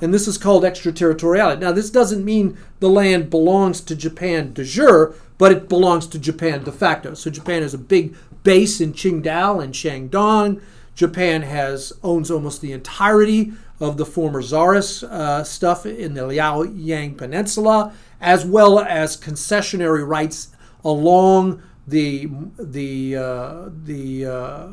[0.02, 1.60] And this is called extraterritoriality.
[1.62, 6.20] Now, this doesn't mean the land belongs to Japan de jure, but it belongs to
[6.20, 7.14] Japan de facto.
[7.14, 10.62] So Japan has a big base in Qingdao and Shandong.
[10.96, 17.18] Japan has owns almost the entirety of the former Tsarist uh, stuff in the Liaoyang
[17.18, 20.50] Peninsula, as well as concessionary rights
[20.84, 24.68] along the the uh, the uh,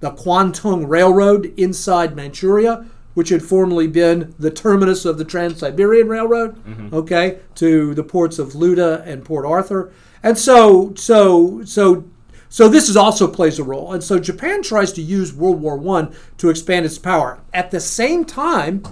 [0.00, 2.84] the Kwantung Railroad inside Manchuria,
[3.18, 6.54] which had formerly been the terminus of the Trans-Siberian Railroad,
[6.92, 9.92] okay, to the ports of Luda and Port Arthur.
[10.22, 12.04] And so so so
[12.48, 13.92] so this is also plays a role.
[13.92, 17.40] And so Japan tries to use World War I to expand its power.
[17.52, 18.84] At the same time,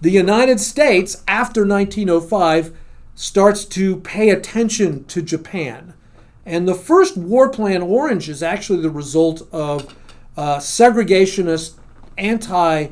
[0.00, 2.78] the United States, after 1905,
[3.16, 5.94] starts to pay attention to Japan.
[6.46, 9.92] And the first War Plan Orange is actually the result of
[10.36, 11.72] uh, segregationist,
[12.16, 12.90] anti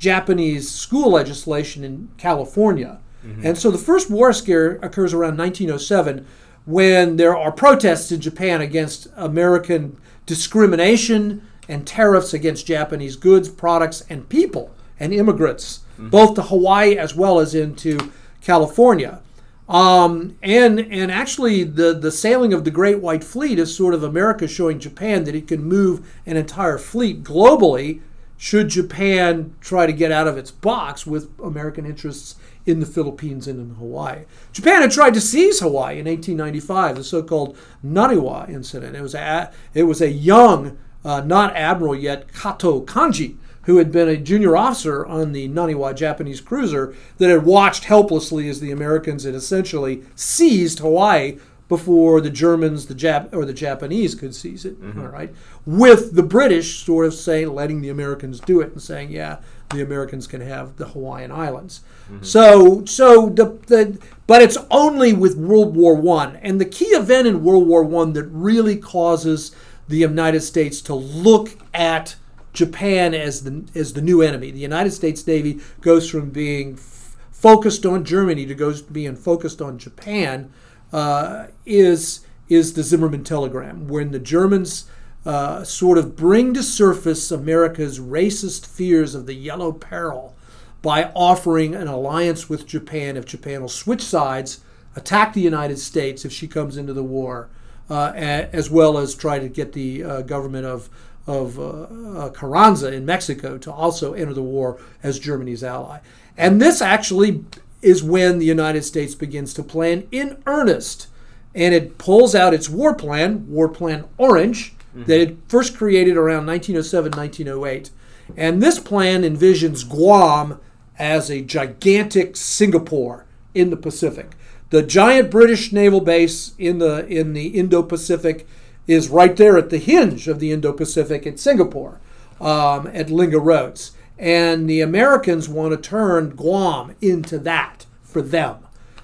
[0.00, 2.98] Japanese school legislation in California.
[3.44, 6.26] And so the first war scare occurs around 1907
[6.64, 14.02] when there are protests in Japan against American discrimination and tariffs against Japanese goods, products,
[14.08, 15.80] and people and immigrants.
[15.98, 17.98] both to Hawaii as well as into
[18.40, 19.20] California.
[19.68, 24.02] Um, and and actually, the the sailing of the Great White Fleet is sort of
[24.02, 28.00] America showing Japan that it can move an entire fleet globally.
[28.42, 33.46] Should Japan try to get out of its box with American interests in the Philippines
[33.46, 34.20] and in Hawaii?
[34.50, 38.96] Japan had tried to seize Hawaii in 1895, the so-called Naniwa incident.
[38.96, 43.92] It was a it was a young, uh, not admiral yet, Kato Kanji who had
[43.92, 48.70] been a junior officer on the Naniwa Japanese cruiser that had watched helplessly as the
[48.70, 51.38] Americans had essentially seized Hawaii
[51.70, 54.78] before the Germans, the Jap or the Japanese could seize it.
[54.82, 55.00] Mm-hmm.
[55.00, 55.32] All right,
[55.64, 59.38] with the British sort of saying, letting the Americans do it and saying, yeah,
[59.70, 61.80] the Americans can have the Hawaiian Islands.
[62.10, 62.24] Mm-hmm.
[62.24, 67.26] So, so the, the but it's only with World War One, and the key event
[67.26, 69.54] in World War One that really causes
[69.88, 72.16] the United States to look at
[72.52, 74.50] Japan as the as the new enemy.
[74.50, 79.14] The United States Navy goes from being f- focused on Germany to goes to being
[79.14, 80.52] focused on Japan.
[80.92, 84.86] Uh, is is the Zimmerman telegram when the Germans
[85.24, 90.34] uh, sort of bring to surface America's racist fears of the Yellow Peril
[90.82, 94.60] by offering an alliance with Japan if Japan will switch sides,
[94.96, 97.48] attack the United States if she comes into the war,
[97.88, 100.88] uh, as well as try to get the uh, government of
[101.26, 105.98] of uh, uh, Carranza in Mexico to also enter the war as Germany's ally.
[106.36, 107.44] And this actually
[107.82, 111.06] is when the United States begins to plan in earnest.
[111.54, 116.46] And it pulls out its war plan, War Plan Orange, that it first created around
[116.46, 117.90] 1907 1908.
[118.36, 120.60] And this plan envisions Guam
[120.98, 124.32] as a gigantic Singapore in the Pacific.
[124.70, 128.46] The giant British naval base in the in the Indo-Pacific
[128.86, 132.00] is right there at the hinge of the Indo-Pacific at Singapore,
[132.40, 138.58] um, at Lingga Roads, and the Americans want to turn Guam into that for them.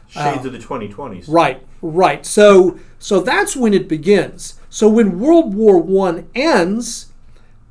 [0.08, 1.24] Shades uh, of the 2020s.
[1.26, 2.24] Right, right.
[2.24, 4.60] So so that's when it begins.
[4.68, 7.12] So when World War One ends,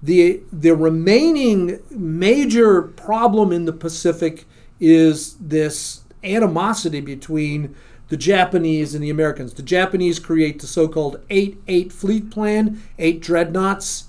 [0.01, 4.45] the the remaining major problem in the Pacific
[4.79, 7.75] is this animosity between
[8.09, 9.53] the Japanese and the Americans.
[9.53, 14.05] The Japanese create the so-called 8-8 fleet plan, eight dreadnoughts,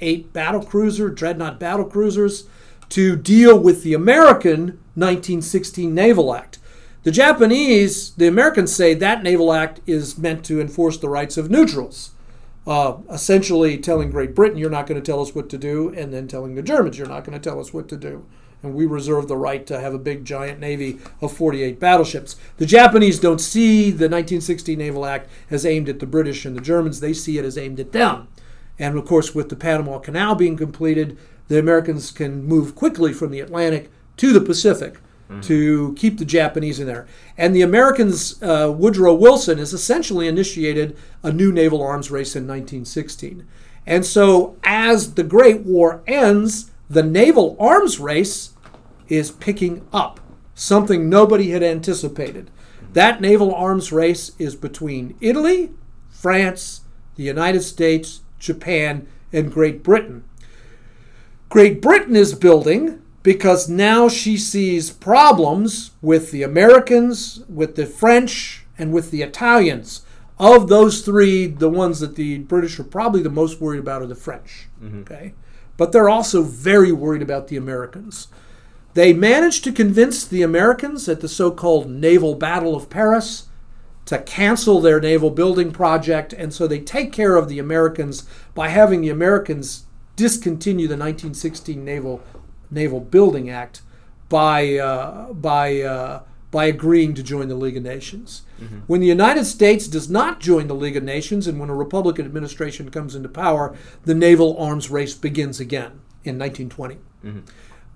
[0.00, 2.48] eight battle cruiser, dreadnought battle cruisers
[2.90, 6.58] to deal with the American 1916 Naval Act.
[7.04, 11.50] The Japanese, the Americans say that naval act is meant to enforce the rights of
[11.50, 12.10] neutrals,
[12.66, 16.12] uh, essentially telling Great Britain, you're not going to tell us what to do, and
[16.12, 18.26] then telling the Germans, you're not going to tell us what to do.
[18.62, 22.34] And we reserve the right to have a big giant navy of 48 battleships.
[22.56, 26.60] The Japanese don't see the 1916 Naval Act as aimed at the British and the
[26.60, 28.26] Germans, they see it as aimed at them.
[28.78, 31.16] And of course, with the Panama Canal being completed,
[31.48, 34.98] the Americans can move quickly from the Atlantic to the Pacific
[35.42, 37.06] to keep the Japanese in there.
[37.36, 42.44] And the Americans, uh, Woodrow Wilson, has essentially initiated a new naval arms race in
[42.44, 43.46] 1916.
[43.86, 48.50] And so, as the Great War ends, the naval arms race
[49.08, 50.20] is picking up,
[50.54, 52.50] something nobody had anticipated.
[52.92, 55.70] That naval arms race is between Italy,
[56.08, 56.82] France,
[57.16, 60.24] the United States, Japan, and Great Britain.
[61.48, 68.64] Great Britain is building because now she sees problems with the Americans, with the French,
[68.78, 70.02] and with the Italians.
[70.38, 74.06] Of those three, the ones that the British are probably the most worried about are
[74.06, 74.68] the French.
[74.82, 75.00] Mm-hmm.
[75.00, 75.34] Okay,
[75.76, 78.28] but they're also very worried about the Americans.
[78.94, 83.48] They managed to convince the Americans at the so-called Naval Battle of Paris
[84.06, 88.68] to cancel their naval building project, and so they take care of the Americans by
[88.68, 89.84] having the Americans
[90.18, 92.20] discontinue the 1916 Naval
[92.70, 93.80] Naval Building Act
[94.28, 98.42] by uh, by uh, by agreeing to join the League of Nations.
[98.86, 102.26] When the United States does not join the League of Nations, and when a Republican
[102.26, 106.98] administration comes into power, the naval arms race begins again in 1920.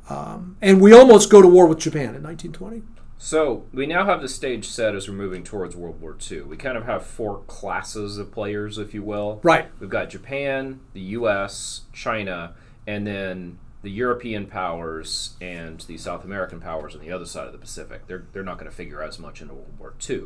[0.08, 2.82] Um, and we almost go to war with Japan in 1920.
[3.24, 6.40] So we now have the stage set as we're moving towards World War II.
[6.42, 9.38] We kind of have four classes of players, if you will.
[9.44, 9.68] Right.
[9.78, 12.54] We've got Japan, the U.S., China,
[12.84, 17.52] and then the European powers and the South American powers on the other side of
[17.52, 18.08] the Pacific.
[18.08, 20.24] They're, they're not going to figure as much into World War II.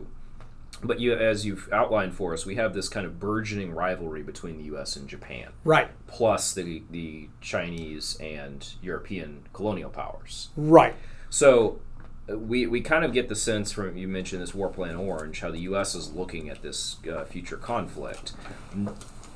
[0.82, 4.57] But you, as you've outlined for us, we have this kind of burgeoning rivalry between
[4.57, 4.97] the U.S.
[4.97, 5.90] and Japan, Right.
[6.07, 10.49] plus the, the Chinese and European colonial powers.
[10.57, 10.94] Right.
[11.28, 11.80] So
[12.28, 15.50] we, we kind of get the sense from you mentioned this war plan orange how
[15.50, 15.94] the U.S.
[15.94, 18.32] is looking at this uh, future conflict.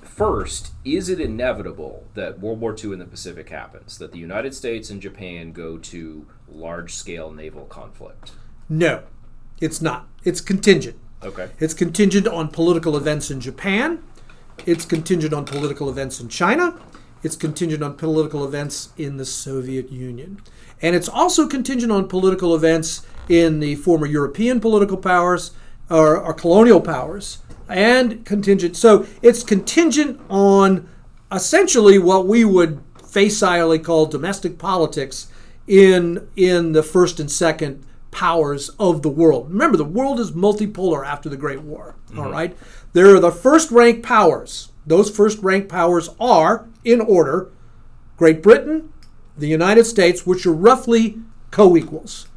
[0.02, 3.96] First, is it inevitable that World War II in the Pacific happens?
[3.98, 8.32] That the United States and Japan go to large scale naval conflict?
[8.68, 9.04] No,
[9.60, 10.08] it's not.
[10.24, 10.98] It's contingent.
[11.22, 11.48] Okay.
[11.58, 14.02] It's contingent on political events in Japan.
[14.66, 16.78] It's contingent on political events in China.
[17.22, 20.40] It's contingent on political events in the Soviet Union.
[20.80, 25.52] And it's also contingent on political events in the former European political powers
[25.90, 28.76] or, or colonial powers and contingent.
[28.76, 30.88] So it's contingent on
[31.30, 35.28] essentially what we would facilely call domestic politics
[35.66, 39.50] in in the first and second powers of the world.
[39.50, 41.94] Remember, the world is multipolar after the Great War.
[42.16, 42.32] all mm-hmm.
[42.32, 42.56] right,
[42.92, 44.72] there are the first rank powers.
[44.86, 47.50] Those first rank powers are, in order,
[48.16, 48.92] Great Britain,
[49.36, 51.18] the United States, which are roughly
[51.50, 52.28] co-equals.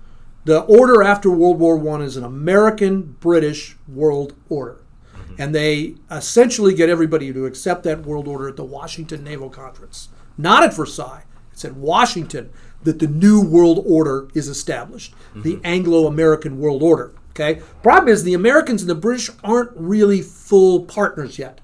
[0.45, 4.81] The order after World War One is an American British world order.
[5.15, 5.35] Mm-hmm.
[5.41, 10.09] And they essentially get everybody to accept that world order at the Washington Naval Conference.
[10.37, 11.23] Not at Versailles.
[11.51, 12.49] It's at Washington
[12.83, 15.13] that the new world order is established.
[15.35, 15.65] The mm-hmm.
[15.65, 17.13] Anglo American world order.
[17.29, 17.61] Okay?
[17.81, 21.61] Problem is the Americans and the British aren't really full partners yet.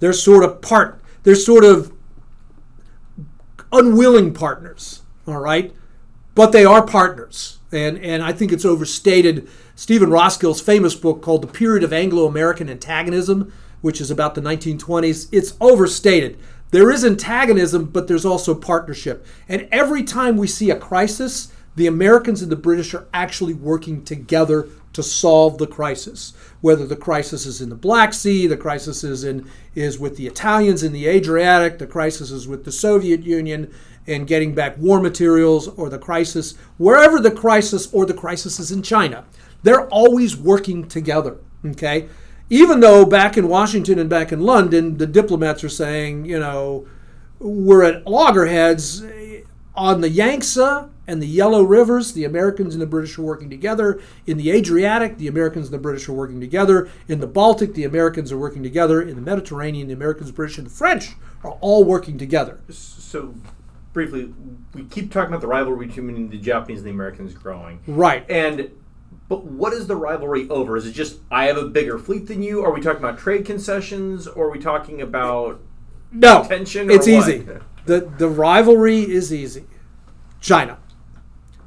[0.00, 1.92] They're sort of part they're sort of
[3.72, 5.02] unwilling partners.
[5.26, 5.74] All right?
[6.38, 7.58] but they are partners.
[7.72, 9.48] And, and I think it's overstated.
[9.74, 14.40] Stephen Roskill's famous book called The Period of Anglo American Antagonism, which is about the
[14.40, 16.38] 1920s, it's overstated.
[16.70, 19.26] There is antagonism, but there's also partnership.
[19.48, 24.04] And every time we see a crisis, the Americans and the British are actually working
[24.04, 26.32] together to solve the crisis.
[26.60, 30.26] Whether the crisis is in the Black Sea, the crisis is in is with the
[30.26, 33.72] Italians in the Adriatic, the crisis is with the Soviet Union
[34.06, 38.72] and getting back war materials, or the crisis wherever the crisis or the crisis is
[38.72, 39.24] in China.
[39.62, 41.36] They're always working together.
[41.64, 42.08] Okay,
[42.50, 46.86] even though back in Washington and back in London, the diplomats are saying, you know,
[47.38, 49.04] we're at loggerheads
[49.74, 53.98] on the Yangtze and the Yellow Rivers, the Americans and the British are working together.
[54.26, 56.88] In the Adriatic, the Americans and the British are working together.
[57.08, 59.00] In the Baltic, the Americans are working together.
[59.00, 62.60] In the Mediterranean, the Americans, British, and the French are all working together.
[62.68, 63.34] So,
[63.94, 64.34] briefly,
[64.74, 67.80] we keep talking about the rivalry between the Japanese and the Americans growing.
[67.86, 68.24] Right.
[68.30, 68.70] And
[69.30, 70.76] but what is the rivalry over?
[70.76, 72.62] Is it just I have a bigger fleet than you?
[72.62, 74.26] Are we talking about trade concessions?
[74.26, 75.60] Or are we talking about
[76.12, 76.90] No, tension?
[76.90, 77.28] or it's what?
[77.28, 77.46] easy.
[77.86, 79.64] The, the rivalry is easy.
[80.40, 80.78] China.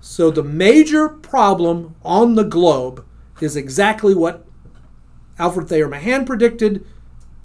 [0.02, 3.06] So the major problem on the globe
[3.40, 4.46] is exactly what
[5.38, 6.86] Alfred Thayer Mahan predicted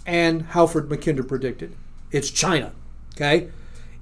[0.05, 1.75] and Halford Mackinder predicted.
[2.11, 2.73] It's China.
[3.15, 3.49] Okay?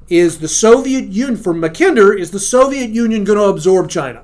[0.07, 4.23] Is the Soviet Union, for Mackinder, is the Soviet Union going to absorb China?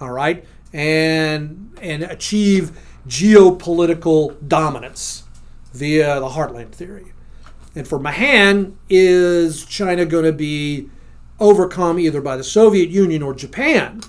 [0.00, 0.44] All right?
[0.72, 5.24] And, and achieve geopolitical dominance
[5.72, 7.12] via the heartland theory.
[7.74, 10.90] And for Mahan, is China going to be
[11.38, 14.00] overcome either by the Soviet Union or Japan?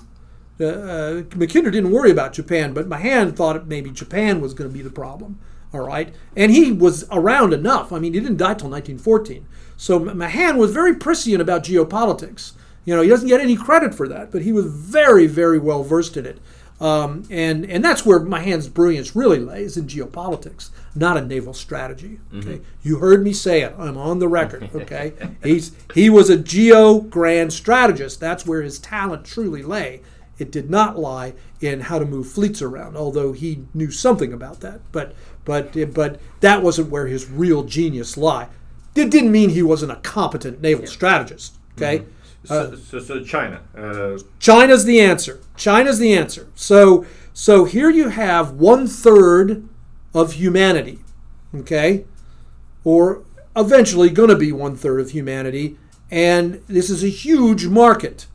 [0.60, 4.82] Uh, Mackinder didn't worry about Japan, but Mahan thought maybe Japan was going to be
[4.82, 5.38] the problem.
[5.72, 7.92] All right, and he was around enough.
[7.92, 9.46] I mean, he didn't die till 1914.
[9.76, 12.52] So Mahan was very prescient about geopolitics.
[12.86, 15.82] You know, he doesn't get any credit for that, but he was very, very well
[15.84, 16.38] versed in it.
[16.80, 22.20] Um, and and that's where Mahan's brilliance really lays in geopolitics, not in naval strategy.
[22.32, 23.74] Okay, you heard me say it.
[23.78, 24.70] I'm on the record.
[24.74, 25.12] Okay,
[25.42, 28.20] he's he was a geo grand strategist.
[28.20, 30.02] That's where his talent truly lay.
[30.38, 34.60] It did not lie in how to move fleets around, although he knew something about
[34.60, 34.80] that.
[34.92, 35.14] But
[35.44, 38.46] but but that wasn't where his real genius lie.
[38.94, 41.56] It didn't mean he wasn't a competent naval strategist.
[41.76, 42.04] Okay.
[42.44, 43.60] So, so, so China.
[43.76, 45.40] Uh, China's the answer.
[45.56, 46.48] China's the answer.
[46.54, 47.04] So
[47.40, 49.68] so here you have one third
[50.12, 50.98] of humanity,
[51.54, 52.04] okay,
[52.82, 53.22] or
[53.54, 55.78] eventually going to be one third of humanity,
[56.10, 58.26] and this is a huge market.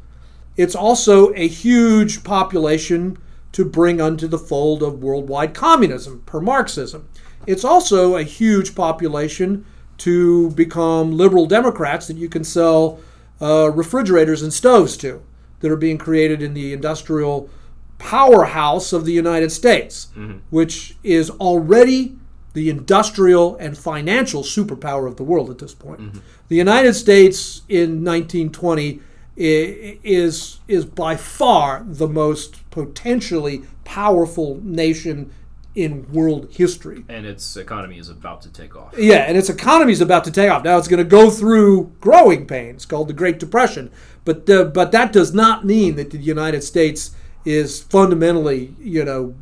[0.55, 3.17] It's also a huge population
[3.51, 7.09] to bring unto the fold of worldwide communism per Marxism.
[7.45, 9.65] It's also a huge population
[9.97, 12.99] to become liberal Democrats that you can sell
[13.43, 15.21] uh, refrigerators and stoves to
[15.59, 17.49] that are being created in the industrial
[17.97, 20.07] powerhouse of the United States,
[20.49, 22.15] which is already
[22.53, 25.99] the industrial and financial superpower of the world at this point.
[26.47, 29.01] The United States in 1920
[29.35, 35.31] is is by far the most potentially powerful nation
[35.75, 37.03] in world history.
[37.09, 38.93] And its economy is about to take off.
[38.97, 40.63] Yeah, and its economy is about to take off.
[40.63, 43.91] Now it's going to go through growing pains called the Great Depression,
[44.25, 47.11] but uh, but that does not mean that the United States
[47.45, 49.35] is fundamentally, you know,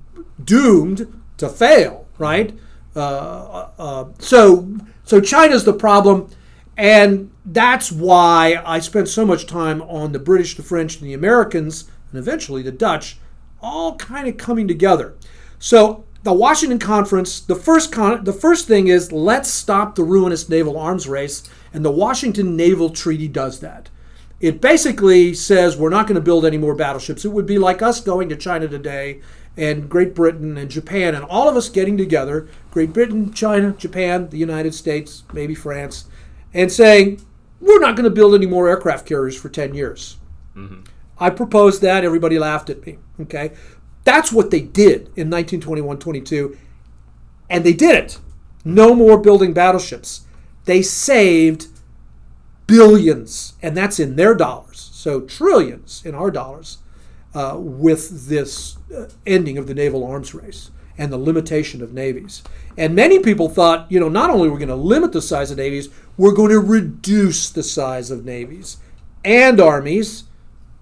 [0.44, 2.58] doomed to fail, right?
[2.96, 4.74] Uh, uh, so
[5.04, 6.30] so China's the problem,
[6.78, 11.14] and that's why I spent so much time on the British, the French, and the
[11.14, 13.18] Americans, and eventually the Dutch,
[13.62, 15.16] all kind of coming together.
[15.60, 20.48] So the Washington Conference, the first con- the first thing is let's stop the ruinous
[20.50, 23.90] naval arms race, and the Washington Naval Treaty does that.
[24.40, 27.26] It basically says we're not going to build any more battleships.
[27.26, 29.22] It would be like us going to China today
[29.58, 34.30] and Great Britain and Japan and all of us getting together, Great Britain, China, Japan,
[34.30, 36.06] the United States, maybe France,
[36.54, 37.22] and saying
[37.60, 40.18] we're not going to build any more aircraft carriers for 10 years.
[40.56, 40.82] Mm-hmm.
[41.20, 42.04] I proposed that.
[42.04, 42.98] Everybody laughed at me.
[43.20, 43.52] Okay.
[44.04, 46.58] That's what they did in 1921 22.
[47.50, 48.20] And they did it.
[48.64, 50.26] No more building battleships.
[50.66, 51.68] They saved
[52.68, 54.90] billions, and that's in their dollars.
[54.94, 56.78] So trillions in our dollars
[57.34, 62.44] uh, with this uh, ending of the naval arms race and the limitation of navies.
[62.78, 65.58] And many people thought, you know, not only we're going to limit the size of
[65.58, 68.78] navies, we're going to reduce the size of navies
[69.24, 70.26] and armies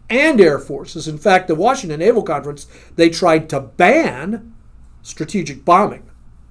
[0.09, 1.07] and air forces.
[1.07, 4.53] In fact, the Washington Naval Conference, they tried to ban
[5.01, 6.03] strategic bombing.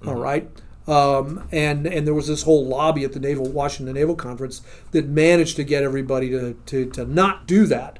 [0.07, 0.49] all right,
[0.87, 5.07] um, and and there was this whole lobby at the Naval Washington Naval Conference that
[5.09, 7.99] managed to get everybody to to, to not do that.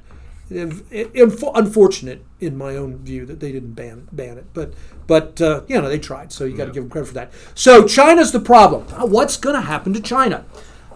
[0.49, 4.73] It- it- unfo- unfortunate, in my own view, that they didn't ban ban it, but
[5.05, 7.31] but uh, you know they tried, so you got to give them credit for that.
[7.53, 8.85] So China's the problem.
[9.11, 10.45] What's going to happen to China?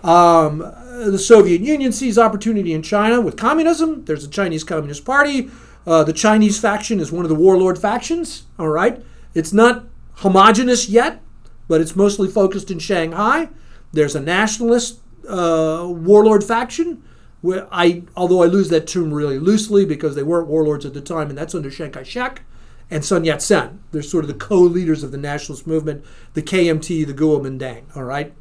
[0.03, 4.05] Um, the Soviet Union sees opportunity in China with communism.
[4.05, 5.49] There's the Chinese Communist Party.
[5.85, 8.43] Uh, the Chinese faction is one of the warlord factions.
[8.59, 9.85] All right, it's not
[10.15, 11.21] homogenous yet,
[11.67, 13.49] but it's mostly focused in Shanghai.
[13.91, 17.03] There's a nationalist uh, warlord faction.
[17.41, 21.01] Where I, although I lose that term really loosely because they weren't warlords at the
[21.01, 22.41] time, and that's under Chiang Kai-shek
[22.89, 23.83] and Sun Yat-sen.
[23.91, 27.83] They're sort of the co-leaders of the nationalist movement, the KMT, the Kuomintang.
[27.97, 28.33] All right.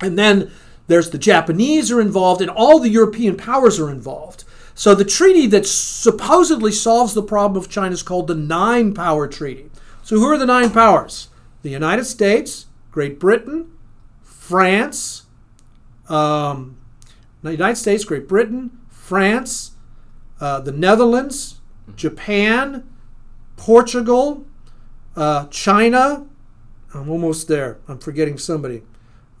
[0.00, 0.50] And then
[0.88, 4.44] there's the Japanese are involved, and all the European powers are involved.
[4.74, 9.28] So the treaty that supposedly solves the problem of China is called the Nine Power
[9.28, 9.70] Treaty.
[10.02, 11.28] So who are the nine powers?
[11.62, 13.70] The United States, Great Britain,
[14.22, 15.26] France,
[16.08, 16.78] um,
[17.42, 19.72] the United States, Great Britain, France,
[20.40, 21.60] uh, the Netherlands,
[21.94, 22.88] Japan,
[23.56, 24.46] Portugal,
[25.16, 26.26] uh, China.
[26.94, 27.78] I'm almost there.
[27.88, 28.82] I'm forgetting somebody.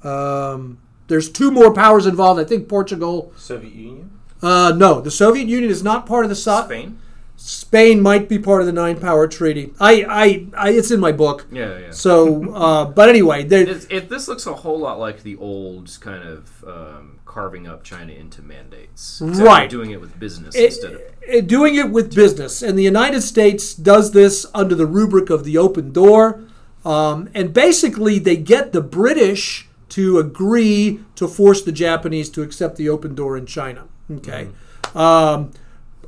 [0.02, 0.78] Um,
[1.08, 2.40] there's two more powers involved.
[2.40, 3.32] I think Portugal.
[3.36, 4.10] Soviet Union.
[4.40, 6.98] Uh, no, the Soviet Union is not part of the so- Spain.
[7.40, 9.72] Spain might be part of the Nine Power Treaty.
[9.78, 11.46] I, I, I it's in my book.
[11.52, 11.90] Yeah, yeah.
[11.92, 16.24] So, uh, but anyway, there, it, this looks a whole lot like the old kind
[16.26, 19.20] of um, carving up China into mandates.
[19.24, 19.70] Right.
[19.70, 21.00] Doing it with business it- instead of.
[21.22, 22.60] it- doing it with business.
[22.60, 26.42] And the United States does this under the rubric of the open door.
[26.84, 32.76] Um, and basically, they get the British to agree to force the Japanese to accept
[32.76, 33.84] the open door in China.
[34.10, 34.48] Okay.
[34.94, 35.52] Um,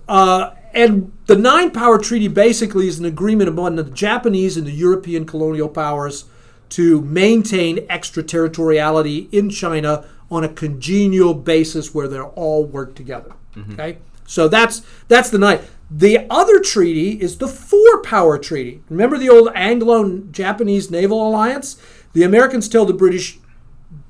[0.08, 4.72] uh, and the Nine Power Treaty basically is an agreement among the Japanese and the
[4.72, 6.24] European colonial powers
[6.70, 13.32] to maintain extraterritoriality in China on a congenial basis where they'll all work together.
[13.72, 15.60] Okay, so that's that's the nine.
[15.90, 18.80] The other treaty is the Four Power Treaty.
[18.88, 21.82] Remember the old Anglo-Japanese naval alliance?
[22.12, 23.40] The Americans tell the British,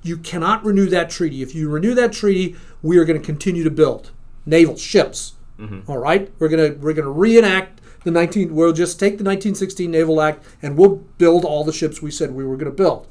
[0.02, 1.42] you cannot renew that treaty.
[1.42, 4.10] If you renew that treaty, we are going to continue to build
[4.46, 5.34] naval ships.
[5.86, 8.54] All right, we're gonna we're gonna reenact the 19.
[8.54, 12.32] We'll just take the 1916 Naval Act and we'll build all the ships we said
[12.32, 13.06] we were going to build,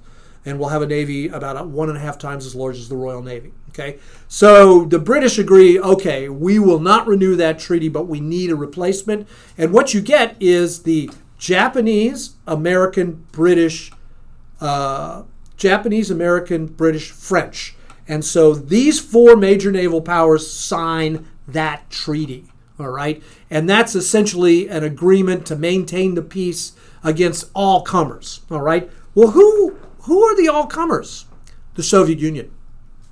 [0.46, 2.96] and we'll have a navy about one and a half times as large as the
[2.96, 3.54] Royal Navy.
[3.70, 5.80] Okay, so the British agree.
[5.80, 9.28] Okay, we will not renew that treaty, but we need a replacement.
[9.56, 13.92] And what you get is the Japanese, American, British
[14.60, 15.22] uh,
[15.60, 17.76] Japanese, American, British, French.
[18.08, 22.46] And so these four major naval powers sign that treaty.
[22.80, 23.22] All right.
[23.50, 26.72] And that's essentially an agreement to maintain the peace
[27.04, 28.40] against all comers.
[28.50, 28.90] All right.
[29.14, 31.26] Well, who who are the all comers?
[31.76, 32.52] The Soviet Union.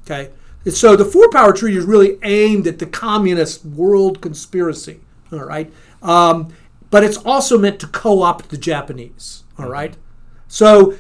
[0.06, 0.32] Okay.
[0.64, 5.02] And so the four power treaty is really aimed at the communist world conspiracy.
[5.34, 5.72] All right.
[6.02, 6.54] Um,
[6.90, 9.44] but it's also meant to co opt the Japanese.
[9.60, 9.98] All right.
[10.48, 10.98] So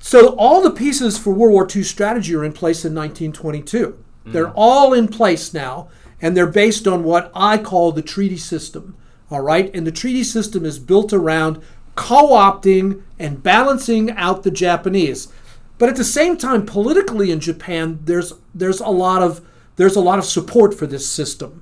[0.00, 4.02] so all the pieces for World War II strategy are in place in 1922.
[4.24, 4.32] Mm.
[4.32, 5.88] They're all in place now,
[6.20, 8.96] and they're based on what I call the treaty system.
[9.30, 11.62] All right, and the treaty system is built around
[11.94, 15.28] co-opting and balancing out the Japanese.
[15.78, 19.46] But at the same time, politically in Japan, there's there's a lot of
[19.76, 21.59] there's a lot of support for this system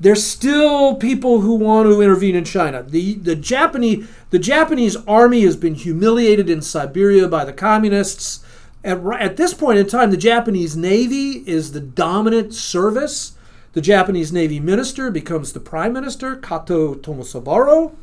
[0.00, 2.82] there's still people who want to intervene in China.
[2.82, 8.44] The the Japanese the Japanese army has been humiliated in Siberia by the communists.
[8.84, 13.32] At, at this point in time, the Japanese Navy is the dominant service.
[13.72, 17.94] The Japanese Navy minister becomes the prime minister, Kato Tomosaburo.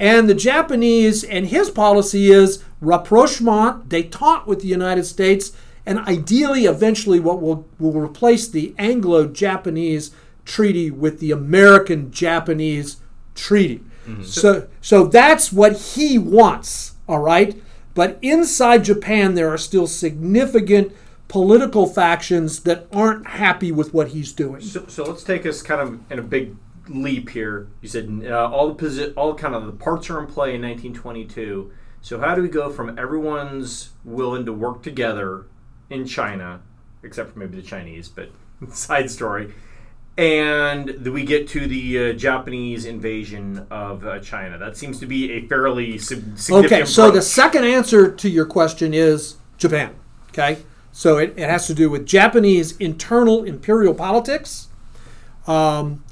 [0.00, 5.52] And the Japanese and his policy is rapprochement, detente with the United States,
[5.86, 10.10] and ideally, eventually, what will, will replace the Anglo Japanese
[10.44, 12.98] treaty with the American Japanese
[13.34, 13.82] treaty.
[14.22, 17.60] So, so that's what he wants, all right?
[17.94, 20.92] But inside Japan, there are still significant
[21.28, 24.60] political factions that aren't happy with what he's doing.
[24.60, 26.56] So, so let's take us kind of in a big
[26.88, 27.68] leap here.
[27.80, 30.62] You said uh, all the posi- all kind of the parts are in play in
[30.62, 31.72] 1922.
[32.02, 35.46] So how do we go from everyone's willing to work together
[35.88, 36.60] in China,
[37.02, 38.30] except for maybe the Chinese, but
[38.72, 39.54] side story,
[40.16, 44.58] and we get to the uh, Japanese invasion of uh, China?
[44.58, 46.82] That seems to be a fairly sig- significant.
[46.82, 49.94] Okay, so the second answer to your question is Japan.
[50.30, 50.58] Okay,
[50.92, 54.68] so it, it has to do with Japanese internal imperial politics.
[55.46, 56.04] Um,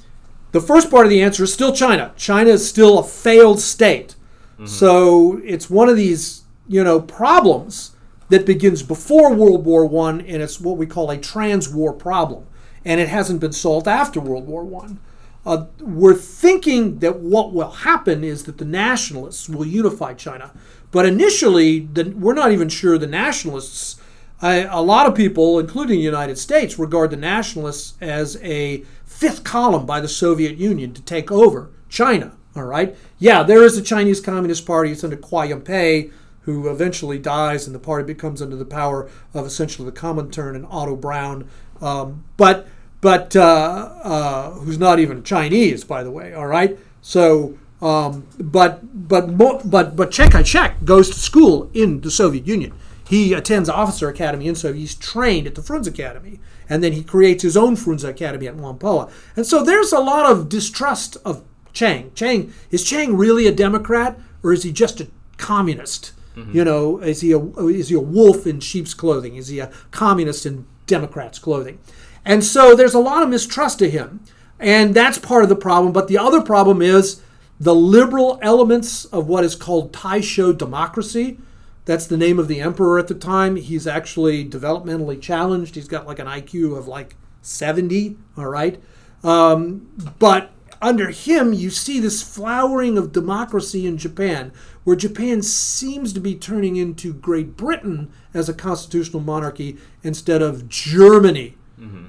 [0.53, 2.13] the first part of the answer is still China.
[2.17, 4.17] China is still a failed state.
[4.65, 7.97] So it's one of these, you know, problems
[8.29, 12.47] that begins before World War One, and it's what we call a trans-war problem,
[12.85, 14.99] and it hasn't been solved after World War One.
[15.45, 20.53] Uh, we're thinking that what will happen is that the nationalists will unify China,
[20.91, 24.01] but initially, the, we're not even sure the nationalists.
[24.41, 29.45] I, a lot of people, including the United States, regard the nationalists as a fifth
[29.45, 32.37] column by the Soviet Union to take over China.
[32.55, 34.93] All right, yeah, there is a Chinese Communist Party.
[34.93, 36.11] It's under Kuai Yun-pei,
[36.43, 40.67] who eventually dies, and the party becomes under the power of essentially the Comintern and
[40.69, 41.49] Otto Braun.
[41.83, 42.69] Um, but
[43.01, 46.33] but uh, uh, who's not even Chinese, by the way.
[46.33, 47.59] All right, so.
[47.81, 52.73] Um, but but but but Chiang Kai-shek goes to school in the Soviet Union.
[53.09, 54.81] He attends Officer Academy in Soviet.
[54.81, 58.55] He's trained at the Frunze Academy, and then he creates his own Frunze Academy at
[58.57, 59.11] Whampoa.
[59.35, 62.13] And so there's a lot of distrust of Chiang.
[62.15, 66.13] Chiang is Chiang really a Democrat or is he just a communist?
[66.55, 69.37] You know, is he a is he a wolf in sheep's clothing?
[69.37, 71.79] Is he a communist in Democrats' clothing?
[72.23, 74.21] And so there's a lot of mistrust to him,
[74.61, 75.91] and that's part of the problem.
[75.93, 77.23] But the other problem is
[77.59, 81.39] the liberal elements of what is called Taisho democracy.
[81.87, 83.57] That's the name of the emperor at the time.
[83.57, 85.75] He's actually developmentally challenged.
[85.75, 88.19] He's got like an IQ of like 70.
[88.37, 88.79] All right,
[89.25, 89.89] um,
[90.19, 90.51] but
[90.83, 94.53] under him, you see this flowering of democracy in Japan,
[94.85, 100.69] where Japan seems to be turning into Great Britain as a constitutional monarchy instead of
[100.69, 101.57] Germany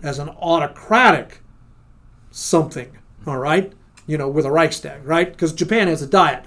[0.03, 1.39] as an autocratic
[2.31, 2.97] something.
[3.25, 3.73] All right,
[4.05, 5.31] you know, with a Reichstag, right?
[5.31, 6.45] Because Japan has a diet.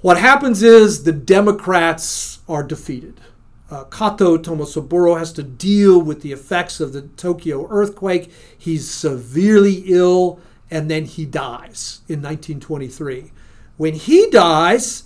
[0.00, 3.20] What happens is the Democrats are defeated.
[3.70, 8.32] Uh, Kato Tomosaburo has to deal with the effects of the Tokyo earthquake.
[8.56, 10.40] He's severely ill,
[10.70, 13.32] and then he dies in 1923.
[13.76, 15.04] When he dies,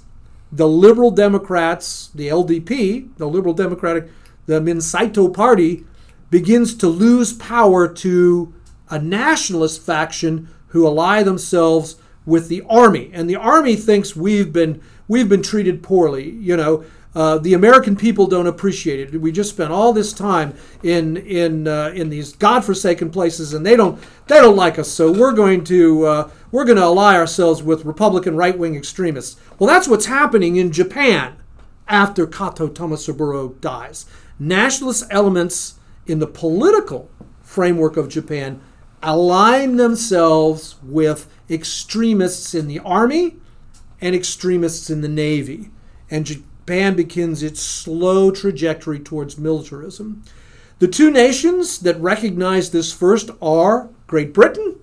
[0.52, 4.10] the Liberal Democrats, the LDP, the Liberal Democratic,
[4.46, 5.84] the Minseito Party,
[6.30, 8.52] begins to lose power to
[8.90, 11.96] a nationalist faction who ally themselves
[12.26, 16.30] with the army, and the army thinks we've been we've been treated poorly.
[16.30, 16.84] You know,
[17.14, 19.20] uh, the American people don't appreciate it.
[19.20, 23.76] We just spent all this time in in uh, in these godforsaken places, and they
[23.76, 24.88] don't they don't like us.
[24.90, 29.38] So we're going to uh, we're going to ally ourselves with Republican right wing extremists.
[29.58, 31.36] Well, that's what's happening in Japan
[31.86, 34.06] after Kato Tomosaburo dies.
[34.38, 35.74] Nationalist elements
[36.06, 37.10] in the political
[37.42, 38.60] framework of Japan
[39.02, 43.36] align themselves with extremists in the army
[44.00, 45.70] and extremists in the navy.
[46.10, 50.22] And Japan begins its slow trajectory towards militarism.
[50.78, 54.78] The two nations that recognize this first are Great Britain,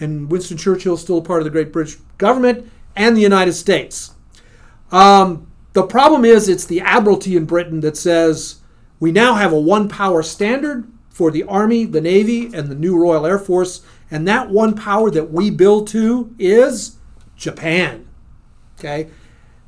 [0.00, 4.14] and Winston Churchill is still part of the Great British government, and the United States.
[4.90, 8.60] Um, the problem is it's the Admiralty in Britain that says
[9.00, 12.96] we now have a one power standard for the Army, the Navy, and the new
[12.96, 16.96] Royal Air Force, and that one power that we build to is
[17.36, 18.08] Japan.
[18.78, 19.10] Okay?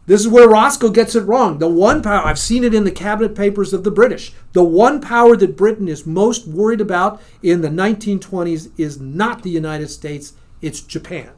[0.06, 1.58] This is where Roskill gets it wrong.
[1.58, 5.00] The one power, I've seen it in the cabinet papers of the British, the one
[5.00, 10.32] power that Britain is most worried about in the 1920s is not the United States,
[10.60, 11.30] it's Japan.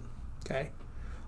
[0.45, 0.71] Okay?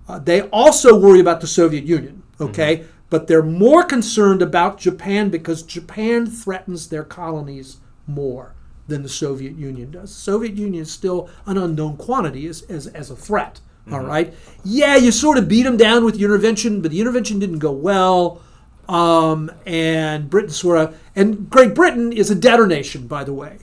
[0.09, 2.22] Uh, they also worry about the Soviet Union.
[2.41, 2.85] Okay?
[3.11, 8.55] But they're more concerned about Japan because Japan threatens their colonies more.
[8.87, 10.11] than the Soviet Union does.
[10.14, 13.61] The Soviet Union is still an unknown quantity as, as, as a threat.
[13.93, 14.32] All right.
[14.64, 17.72] Yeah, you sort of beat them down with the intervention, but the intervention didn't go
[17.72, 18.41] well.
[18.89, 23.59] Um, and Britain sort of, and Great Britain is a debtor nation, by the way.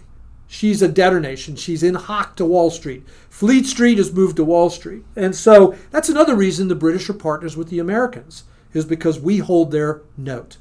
[0.48, 1.56] She's a debtor nation.
[1.56, 3.08] She's in hock to Wall Street.
[3.30, 5.06] Fleet Street has moved to Wall Street.
[5.16, 8.44] And so that's another reason the British are partners with the Americans,
[8.74, 10.58] is because we hold their note.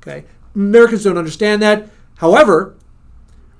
[0.00, 0.24] Okay?
[0.54, 1.88] Americans don't understand that.
[2.16, 2.74] However,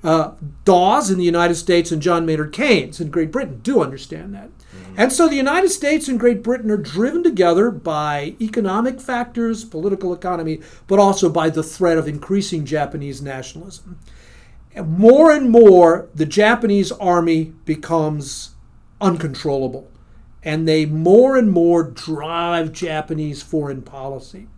[0.02, 0.32] uh,
[0.64, 4.50] Dawes in the United States and John Maynard Keynes in Great Britain do understand that.
[4.98, 10.12] And so the United States and Great Britain are driven together by economic factors, political
[10.12, 14.00] economy, but also by the threat of increasing Japanese nationalism.
[14.74, 18.56] And more and more, the Japanese army becomes
[19.00, 19.88] uncontrollable,
[20.42, 24.48] and they more and more drive Japanese foreign policy.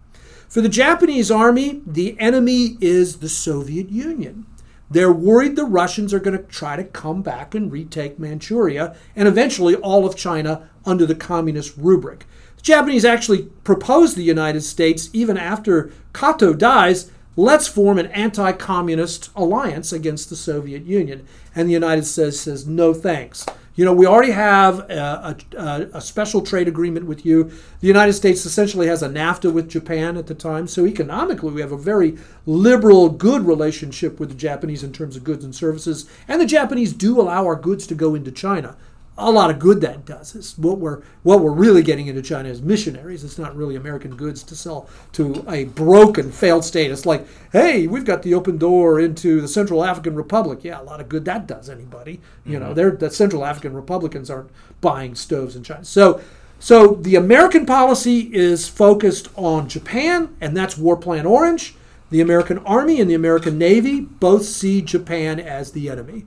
[0.48, 4.46] For the Japanese army, the enemy is the Soviet Union.
[4.90, 9.28] They're worried the Russians are going to try to come back and retake Manchuria and
[9.28, 12.26] eventually all of China under the communist rubric.
[12.56, 18.50] The Japanese actually proposed the United States, even after Kato dies, let's form an anti
[18.52, 21.26] communist alliance against the Soviet Union.
[21.54, 23.46] And the United States says, no thanks.
[23.76, 27.44] You know, we already have a, a, a, special trade agreement with you.
[27.80, 30.66] The United States essentially has a NAFTA with Japan at the time.
[30.66, 35.24] So economically, we have a very liberal, good relationship with the Japanese in terms of
[35.24, 36.10] goods and services.
[36.26, 38.76] And the Japanese do allow our goods to go into China
[39.20, 40.34] a lot of good that does.
[40.34, 43.24] Is what we're what we're really getting into China is missionaries.
[43.24, 46.90] It's not really American goods to sell to a broken, failed state.
[46.90, 50.64] It's like, hey, we've got the open door into the Central African Republic.
[50.64, 52.20] Yeah, a lot of good that does anybody.
[52.44, 52.68] You mm-hmm.
[52.68, 54.50] know, they're the Central African Republicans aren't
[54.80, 55.84] buying stoves in China.
[55.84, 56.20] So.
[56.62, 61.74] So the American policy is focused on Japan, and that's War Plan Orange.
[62.10, 66.26] The American Army and the American Navy both see Japan as the enemy.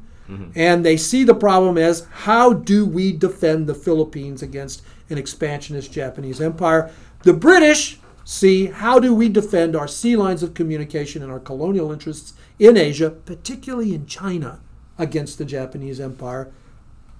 [0.55, 5.91] And they see the problem as how do we defend the Philippines against an expansionist
[5.91, 6.91] Japanese empire?
[7.23, 11.91] The British see how do we defend our sea lines of communication and our colonial
[11.91, 14.59] interests in Asia, particularly in China,
[14.97, 16.51] against the Japanese empire.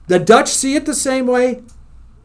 [0.07, 1.63] The Dutch see it the same way,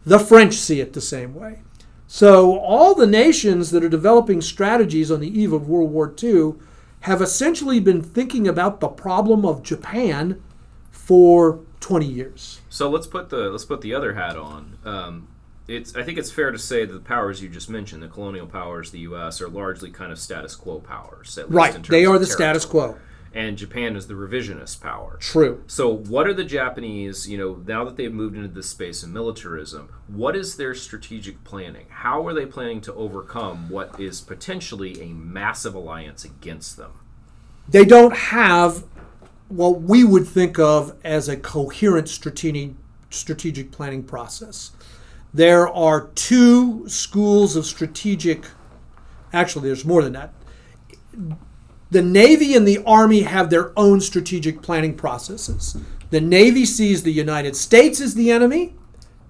[0.05, 1.61] the French see it the same way.
[2.07, 6.55] So, all the nations that are developing strategies on the eve of World War II
[7.01, 10.43] have essentially been thinking about the problem of Japan
[11.09, 12.61] for 20 years.
[12.69, 14.77] So let's put the let's put the other hat on.
[14.85, 15.29] Um,
[15.67, 18.47] it's I think it's fair to say that the powers you just mentioned, the colonial
[18.47, 21.39] powers, the U.S., are largely kind of status quo powers.
[21.49, 22.99] right, they are the status quo.
[23.33, 25.17] And Japan is the revisionist power.
[25.19, 25.63] True.
[25.67, 29.09] So, what are the Japanese, you know, now that they've moved into this space of
[29.09, 31.87] militarism, what is their strategic planning?
[31.89, 36.93] How are they planning to overcome what is potentially a massive alliance against them?
[37.67, 38.85] They don't have
[39.49, 42.73] what we would think of as a coherent strategic,
[43.11, 44.73] strategic planning process.
[45.33, 48.47] There are two schools of strategic,
[49.33, 50.33] actually, there's more than that.
[51.91, 55.77] The Navy and the Army have their own strategic planning processes.
[56.11, 58.75] The Navy sees the United States as the enemy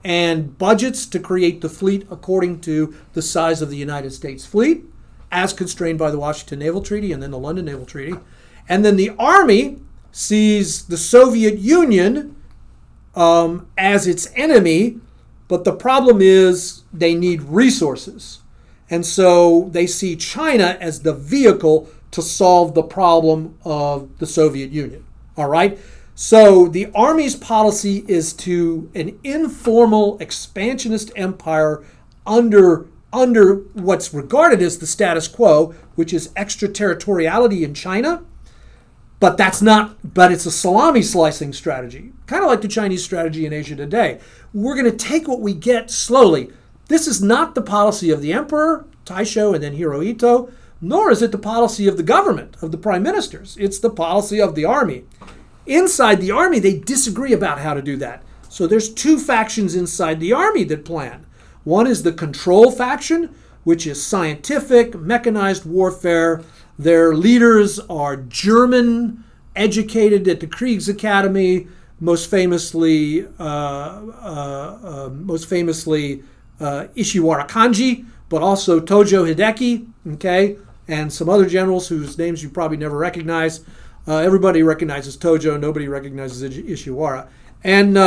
[0.05, 4.85] and budgets to create the fleet according to the size of the United States fleet,
[5.31, 8.15] as constrained by the Washington Naval Treaty and then the London Naval Treaty.
[8.69, 9.81] And then the Army
[10.19, 12.35] sees the Soviet Union
[13.15, 14.99] um, as its enemy,
[15.47, 18.41] but the problem is they need resources.
[18.91, 24.73] And so they see China as the vehicle to solve the problem of the Soviet
[24.73, 25.05] Union.
[25.37, 25.79] All right?
[26.17, 31.85] So the Army's policy is to an informal expansionist empire
[32.27, 38.23] under under what's regarded as the status quo, which is extraterritoriality in China
[39.21, 43.47] but that's not, but it's a salami slicing strategy, kind of like the Chinese strategy
[43.47, 44.21] in Asia today.
[44.55, 46.51] We're going to take what we get slowly.
[46.87, 51.33] This is not the policy of the emperor, Taisho, and then Hirohito, nor is it
[51.33, 53.57] the policy of the government, of the prime ministers.
[53.59, 55.05] It's the policy of the army.
[55.67, 58.23] Inside the army, they disagree about how to do that.
[58.49, 61.27] So there's two factions inside the army that plan.
[61.65, 66.43] One is the control faction, which is scientific, mechanized warfare
[66.79, 69.25] their leaders are German,
[69.57, 71.69] educated at the Kriegsakademie,
[72.01, 76.23] most famously, uh, uh, uh, most famously
[76.61, 80.57] uh, Ishiwara Kanji, but also Tojo Hideki, okay,
[80.87, 83.61] and some other generals whose names you probably never recognize.
[84.07, 87.29] Uh, everybody recognizes Tojo, nobody recognizes Ishiwara,
[87.65, 87.99] and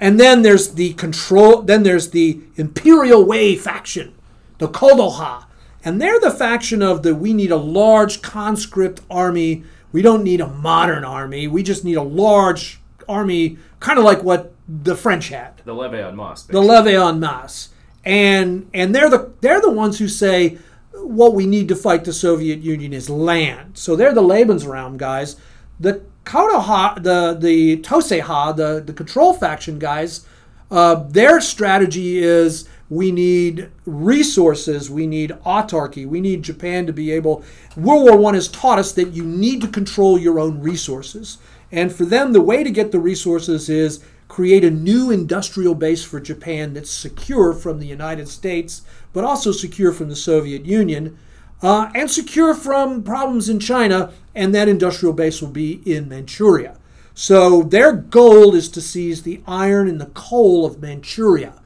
[0.00, 1.62] and then there's the control.
[1.62, 4.14] Then there's the Imperial Way faction,
[4.58, 5.44] the Kodoha,
[5.84, 10.40] and they're the faction of the we need a large conscript army We don't need
[10.40, 11.48] a modern army.
[11.48, 12.78] We just need a large
[13.08, 16.44] army, kind of like what the French had, The levee en masse.
[16.44, 17.70] the levee en masse.
[18.04, 20.58] And and they're the they're the ones who say
[20.92, 23.76] what we need to fight the Soviet Union is land.
[23.78, 25.36] So they're the Lebensraum guys.
[25.80, 30.24] The Kodoha, the the Toseiha, the the control faction guys,
[30.70, 37.12] uh, their strategy is we need resources, we need autarky, we need Japan to be
[37.12, 37.42] able.
[37.76, 41.38] World War One has taught us that you need to control your own resources,
[41.72, 46.04] and for them, the way to get the resources is create a new industrial base
[46.04, 48.82] for Japan that's secure from the United States,
[49.12, 51.18] but also secure from the Soviet Union,
[51.62, 54.12] uh, and secure from problems in China.
[54.34, 56.76] And that industrial base will be in Manchuria.
[57.12, 61.59] So their goal is to seize the iron and the coal of Manchuria.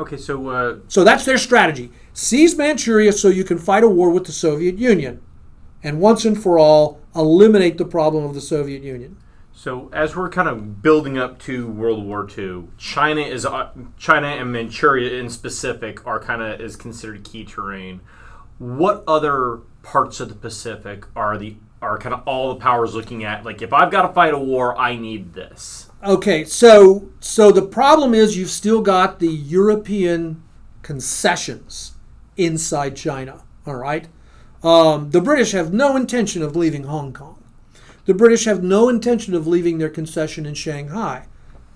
[0.00, 1.92] Okay, so uh, So that's their strategy.
[2.14, 5.20] Seize Manchuria so you can fight a war with the Soviet Union.
[5.82, 9.18] And once and for all, eliminate the problem of the Soviet Union.
[9.52, 14.28] so as we're kind of building up to World War II, China is uh, China
[14.28, 18.00] and Manchuria in specific are kind of is considered key terrain.
[18.58, 23.22] What other parts of the Pacific are the are kind of all the powers looking
[23.24, 23.44] at?
[23.44, 25.89] Like, if I've got to fight a war, I need this.
[26.02, 30.42] Okay, so so the problem is you've still got the European
[30.82, 31.92] concessions
[32.38, 33.42] inside China.
[33.66, 34.08] All right,
[34.62, 37.42] um, the British have no intention of leaving Hong Kong.
[38.06, 41.26] The British have no intention of leaving their concession in Shanghai,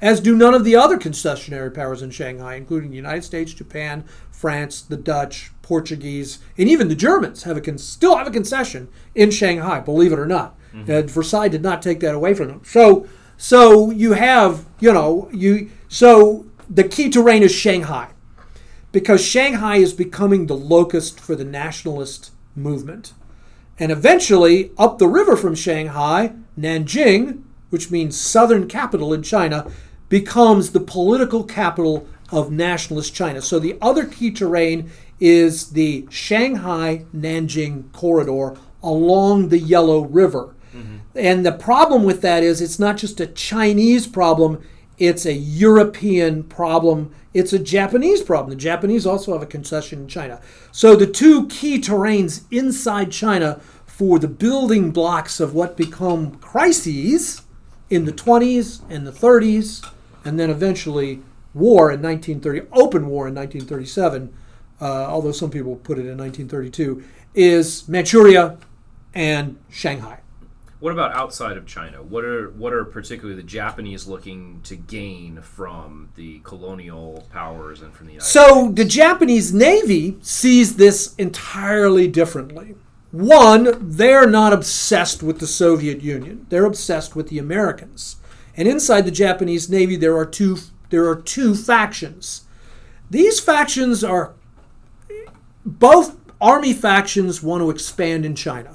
[0.01, 4.05] as do none of the other concessionary powers in Shanghai, including the United States, Japan,
[4.31, 8.89] France, the Dutch, Portuguese, and even the Germans have a con- still have a concession
[9.15, 9.81] in Shanghai.
[9.81, 10.57] Believe it or not,
[10.89, 12.63] Uh, Versailles did not take that away from them.
[12.65, 13.07] So,
[13.37, 18.09] so you have you know you so the key terrain is Shanghai
[18.95, 23.13] because Shanghai is becoming the locust for the nationalist movement.
[23.77, 29.69] And eventually, up the river from Shanghai, Nanjing, which means southern capital in China,
[30.09, 33.43] becomes the political capital of nationalist China.
[33.43, 40.54] So the other key terrain is the Shanghai Nanjing corridor along the Yellow River.
[41.15, 44.63] And the problem with that is it's not just a Chinese problem,
[44.99, 47.15] it's a European problem.
[47.33, 48.51] It's a Japanese problem.
[48.51, 50.41] The Japanese also have a concession in China.
[50.71, 57.43] So the two key terrains inside China for the building blocks of what become crises
[57.91, 59.89] in the 20s and the 30s,
[60.25, 61.23] and then eventually
[61.53, 64.35] war in 1930, open war in 1937,
[64.81, 67.05] uh, although some people put it in 1932,
[67.35, 68.59] is Manchuria
[69.15, 70.24] and Shanghai.
[70.85, 72.03] What about outside of China?
[72.03, 77.91] What are what are particularly the Japanese looking to gain from the colonial powers and
[77.95, 82.75] from the United So the Japanese Navy sees this entirely differently.
[83.13, 86.45] One, they're not obsessed with the Soviet Union.
[86.51, 88.17] They're obsessed with the Americans.
[88.55, 90.59] And inside the Japanese Navy there are two
[90.91, 92.43] there are two factions.
[93.09, 94.35] These factions are
[95.65, 98.74] both army factions want to expand in China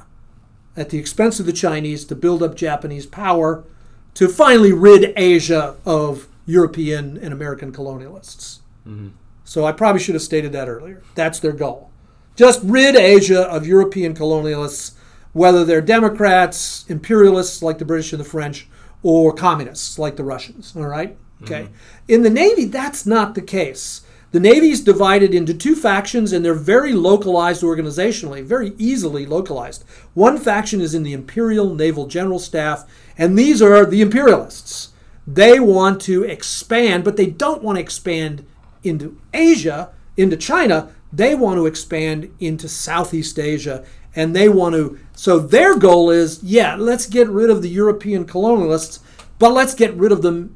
[0.80, 3.66] at the expense of the Chinese to build up Japanese power
[4.14, 8.60] to finally rid Asia of European and American colonialists.
[8.88, 9.10] Mm-hmm.
[9.44, 11.04] So I probably should have stated that earlier.
[11.16, 11.92] That's their goal.
[12.36, 14.94] Just rid Asia of European colonialists,
[15.34, 18.68] whether they're Democrats, imperialists like the British and the French,
[19.04, 20.74] or communists like the Russians.
[20.76, 21.18] All right?
[21.44, 21.64] Okay.
[21.64, 21.74] Mm-hmm.
[22.08, 24.02] In the Navy, that's not the case.
[24.32, 29.84] The Navy's divided into two factions and they're very localized organizationally, very easily localized.
[30.14, 32.86] One faction is in the Imperial Naval General Staff,
[33.18, 34.90] and these are the imperialists.
[35.26, 38.46] They want to expand, but they don't want to expand
[38.84, 40.92] into Asia, into China.
[41.12, 43.84] They want to expand into Southeast Asia,
[44.16, 45.00] and they want to.
[45.16, 49.00] So their goal is, yeah, let's get rid of the European colonialists,
[49.40, 50.56] but let's get rid of them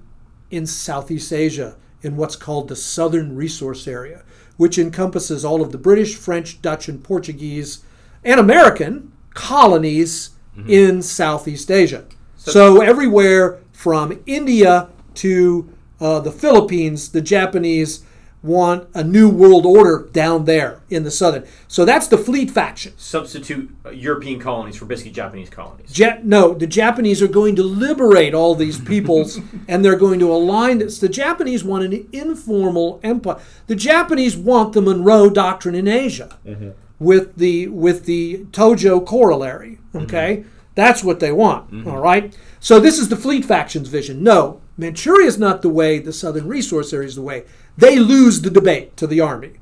[0.52, 4.24] in Southeast Asia, in what's called the Southern Resource Area,
[4.58, 7.84] which encompasses all of the British, French, Dutch, and Portuguese
[8.24, 10.32] and American colonies
[10.68, 12.06] in Southeast Asia.
[12.36, 18.04] So, everywhere from India to uh, the Philippines, the Japanese
[18.44, 21.46] want a new world order down there in the southern.
[21.70, 22.94] So that's the fleet faction.
[22.98, 25.98] Substitute uh, European colonies for basically Japanese colonies.
[25.98, 30.32] Ja- no, the Japanese are going to liberate all these peoples and they're going to
[30.32, 31.00] align this.
[31.00, 33.40] The Japanese want an informal empire.
[33.68, 36.72] The Japanese want the Monroe Doctrine in Asia mm-hmm.
[37.00, 39.80] with the with the Tojo corollary.
[39.94, 40.00] Mm-hmm.
[40.00, 40.44] Okay?
[40.76, 41.72] That's what they want.
[41.72, 41.88] Mm-hmm.
[41.88, 42.38] all right?
[42.60, 44.24] So this is the fleet faction's vision.
[44.24, 47.46] No, Manchuria is not the way, the southern resource area is the way.
[47.78, 49.54] They lose the debate to the army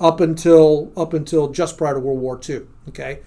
[0.00, 2.62] up until up until just prior to World War II.
[2.88, 3.20] Okay?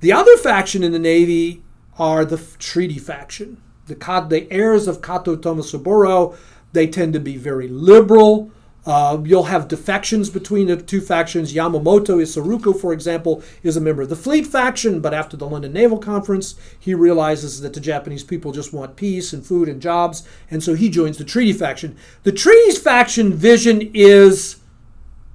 [0.00, 1.62] The other faction in the Navy
[1.98, 3.60] are the treaty faction.
[3.86, 3.94] The,
[4.28, 6.36] the heirs of Kato Tomosaburo,
[6.72, 8.50] they tend to be very liberal.
[8.86, 11.52] Uh, you'll have defections between the two factions.
[11.52, 15.72] Yamamoto Isoroku, for example, is a member of the Fleet faction, but after the London
[15.72, 20.26] Naval Conference, he realizes that the Japanese people just want peace and food and jobs,
[20.50, 21.96] and so he joins the Treaty faction.
[22.22, 24.56] The Treaties faction vision is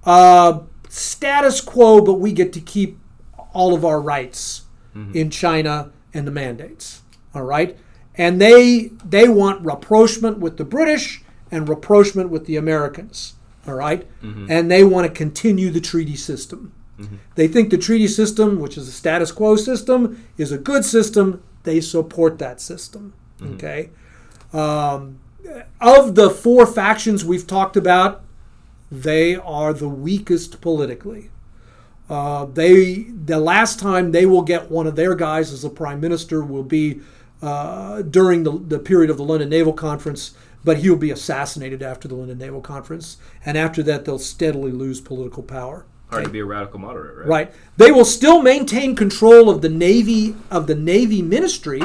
[0.05, 2.97] uh, status quo, but we get to keep
[3.53, 4.63] all of our rights
[5.13, 7.01] in China and the mandates.
[7.33, 7.77] All right,
[8.15, 11.21] and they they want rapprochement with the British
[11.55, 13.33] and rapprochement with the Americans.
[13.67, 14.05] All right?
[14.51, 16.73] and they want to continue the treaty system.
[17.35, 21.43] They think the treaty system, which is a status quo system, is a good system.
[21.63, 23.13] They support that system.
[23.55, 23.89] Okay.
[24.53, 25.19] Um,
[25.81, 28.23] of the four factions we've talked about,
[28.91, 31.31] they are the weakest politically.
[32.09, 35.99] Uh, they the last time they will get one of their guys as a prime
[35.99, 37.01] minister will be
[37.41, 40.35] uh, during the, the period of the London Naval Conference,
[40.65, 44.99] but he'll be assassinated after the London Naval Conference, and after that they'll steadily lose
[44.99, 45.85] political power.
[46.09, 47.27] Hard to be a radical moderate, right?
[47.27, 47.53] Right.
[47.77, 51.81] They will still maintain control of the Navy of the Navy Ministry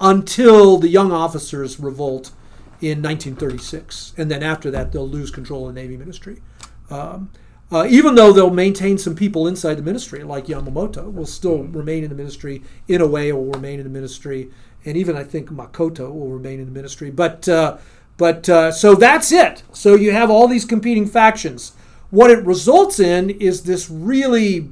[0.00, 2.32] until the young officers revolt
[2.80, 6.42] in 1936, and then after that they'll lose control of the Navy Ministry.
[6.90, 7.30] Um,
[7.70, 12.04] uh, even though they'll maintain some people inside the ministry, like Yamamoto, will still remain
[12.04, 12.62] in the ministry.
[12.88, 14.50] Inoue, will remain in the ministry,
[14.84, 17.10] and even I think Makoto will remain in the ministry.
[17.10, 17.78] But uh,
[18.16, 19.62] but uh, so that's it.
[19.72, 21.72] So you have all these competing factions.
[22.10, 24.70] What it results in is this really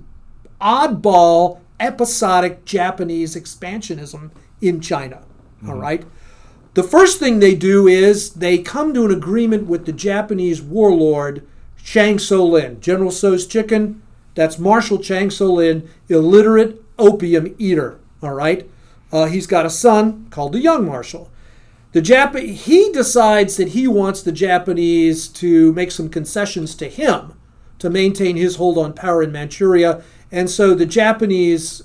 [0.61, 4.31] oddball, episodic Japanese expansionism
[4.61, 5.23] in China.
[5.67, 6.05] all right.
[6.75, 11.47] The first thing they do is they come to an agreement with the Japanese warlord
[11.83, 14.03] Chang Tso-lin, General So's chicken.
[14.35, 18.01] That's Marshal Chang Tso-lin, illiterate opium eater.
[18.23, 18.69] All right.
[19.13, 21.31] Uh, he's got a son called the Young Marshal.
[21.95, 27.35] The Jap- he decides that he wants the Japanese to make some concessions to him
[27.79, 31.85] to maintain his hold on power in Manchuria, and so the Japanese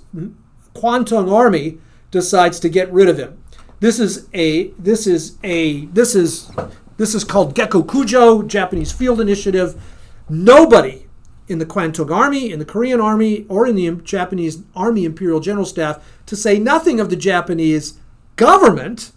[0.73, 1.77] Kwantung Army
[2.09, 3.37] decides to get rid of him.
[3.81, 6.49] This is a this is a this is
[6.97, 9.79] this is called gekokujo, Japanese Field Initiative.
[10.27, 11.05] Nobody
[11.47, 15.65] in the Kwantung Army, in the Korean Army, or in the Japanese Army Imperial General
[15.65, 17.99] Staff, to say nothing of the Japanese
[18.37, 19.11] government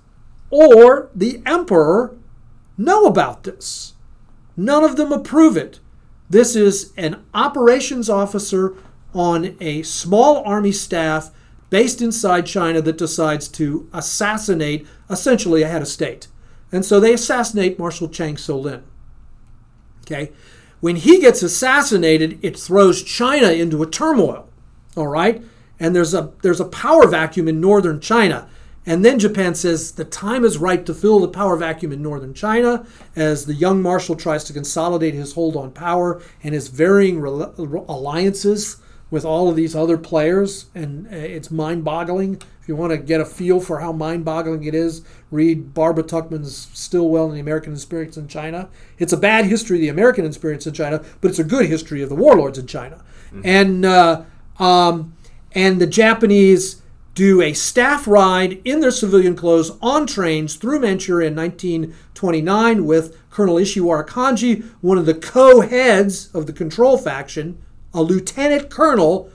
[0.53, 2.15] or the emperor,
[2.77, 3.95] know about this.
[4.57, 5.81] None of them approve it.
[6.31, 8.77] This is an operations officer
[9.15, 11.31] on a small army staff
[11.71, 16.29] based inside China that decides to assassinate essentially a head of state.
[16.71, 18.83] And so they assassinate Marshal Chang Tso-lin.
[20.03, 20.33] Okay?
[20.81, 24.49] When he gets assassinated, it throws China into a turmoil.
[24.97, 25.43] All right?
[25.81, 28.49] And there's a there's a power vacuum in northern China.
[28.85, 32.35] And then Japan says the time is right to fill the power vacuum in northern
[32.35, 37.21] China as the young marshal tries to consolidate his hold on power and his varying
[37.21, 37.55] rel-
[37.89, 38.79] alliances
[39.11, 40.67] with all of these other players.
[40.75, 42.43] And uh, it's mind boggling.
[42.61, 46.05] If you want to get a feel for how mind boggling it is, read Barbara
[46.05, 48.69] Tuchman's Stilwell and the American Experience in China.
[48.99, 52.03] It's a bad history of the American experience in China, but it's a good history
[52.03, 53.03] of the warlords in China.
[53.45, 54.23] And, uh,
[54.59, 55.17] um,
[55.53, 56.82] and the Japanese
[57.15, 63.17] do a staff ride in their civilian clothes on trains through Manchuria in 1929 with
[63.31, 67.59] Colonel Ishiwara Kanji, one of the co-heads of the control faction,
[67.93, 69.31] a lieutenant colonel,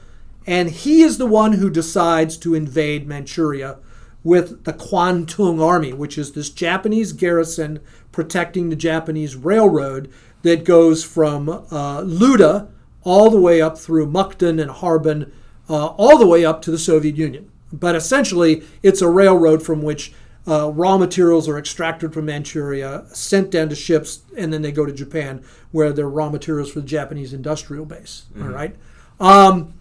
[0.47, 3.77] and he is the one who decides to invade Manchuria
[4.23, 7.79] with the Kwantung Army, which is this Japanese garrison
[8.11, 10.11] protecting the Japanese railroad
[10.41, 12.69] that goes from uh, Luda
[13.03, 15.31] all the way up through Mukden and Harbin,
[15.69, 17.51] uh, all the way up to the Soviet Union.
[17.71, 20.13] But essentially, it's a railroad from which
[20.47, 24.85] uh, raw materials are extracted from Manchuria, sent down to ships, and then they go
[24.85, 28.25] to Japan, where they're raw materials for the Japanese industrial base.
[28.39, 28.75] All right.
[29.19, 29.73] Um,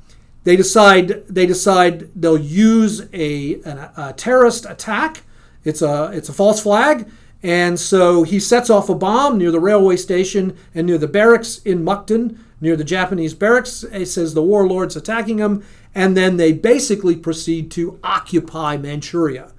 [0.44, 5.24] they decide they decide they'll use a, an, a terrorist attack.
[5.64, 7.08] It's a it's a false flag,
[7.42, 11.58] and so he sets off a bomb near the railway station and near the barracks
[11.64, 13.84] in Mukden, near the Japanese barracks.
[13.92, 15.64] He says the warlords attacking him,
[15.96, 19.50] and then they basically proceed to occupy Manchuria.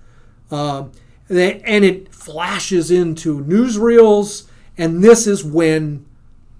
[0.51, 0.91] Um,
[1.27, 6.05] they, and it flashes into newsreels, and this is when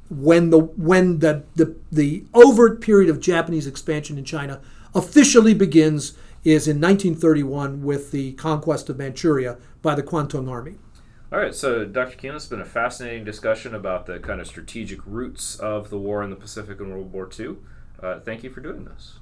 [0.09, 4.59] when the when the, the the overt period of Japanese expansion in China
[4.95, 10.75] officially begins is in 1931 with the conquest of Manchuria by the Kwantung Army.
[11.31, 12.17] All right, so Dr.
[12.17, 16.23] Kuehn, it's been a fascinating discussion about the kind of strategic roots of the war
[16.23, 17.57] in the Pacific in World War II.
[18.01, 19.15] Uh, thank you for doing this.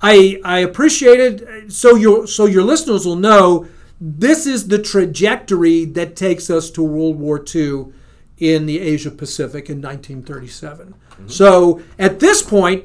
[0.00, 1.72] I I appreciate it.
[1.72, 3.66] So your so your listeners will know
[4.00, 7.86] this is the trajectory that takes us to World War II
[8.38, 10.94] in the Asia Pacific in 1937.
[11.26, 12.84] So at this point,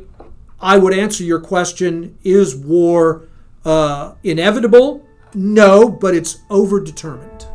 [0.59, 3.27] I would answer your question: Is war
[3.63, 5.05] uh, inevitable?
[5.35, 7.47] No, but it's overdetermined.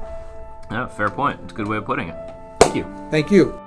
[0.70, 1.40] Yeah, fair point.
[1.44, 2.16] It's a good way of putting it.
[2.60, 2.84] Thank you.
[3.10, 3.58] Thank you.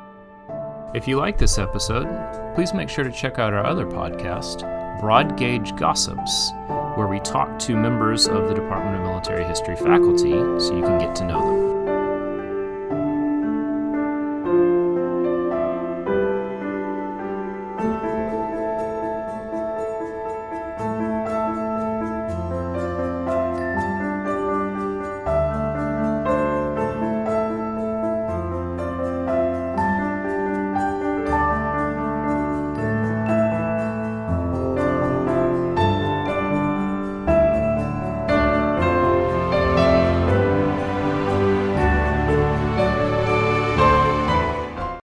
[0.93, 2.07] If you like this episode,
[2.53, 4.61] please make sure to check out our other podcast,
[5.01, 6.51] Broad Gauge Gossips,
[6.95, 10.99] where we talk to members of the Department of Military History faculty so you can
[10.99, 11.80] get to know them.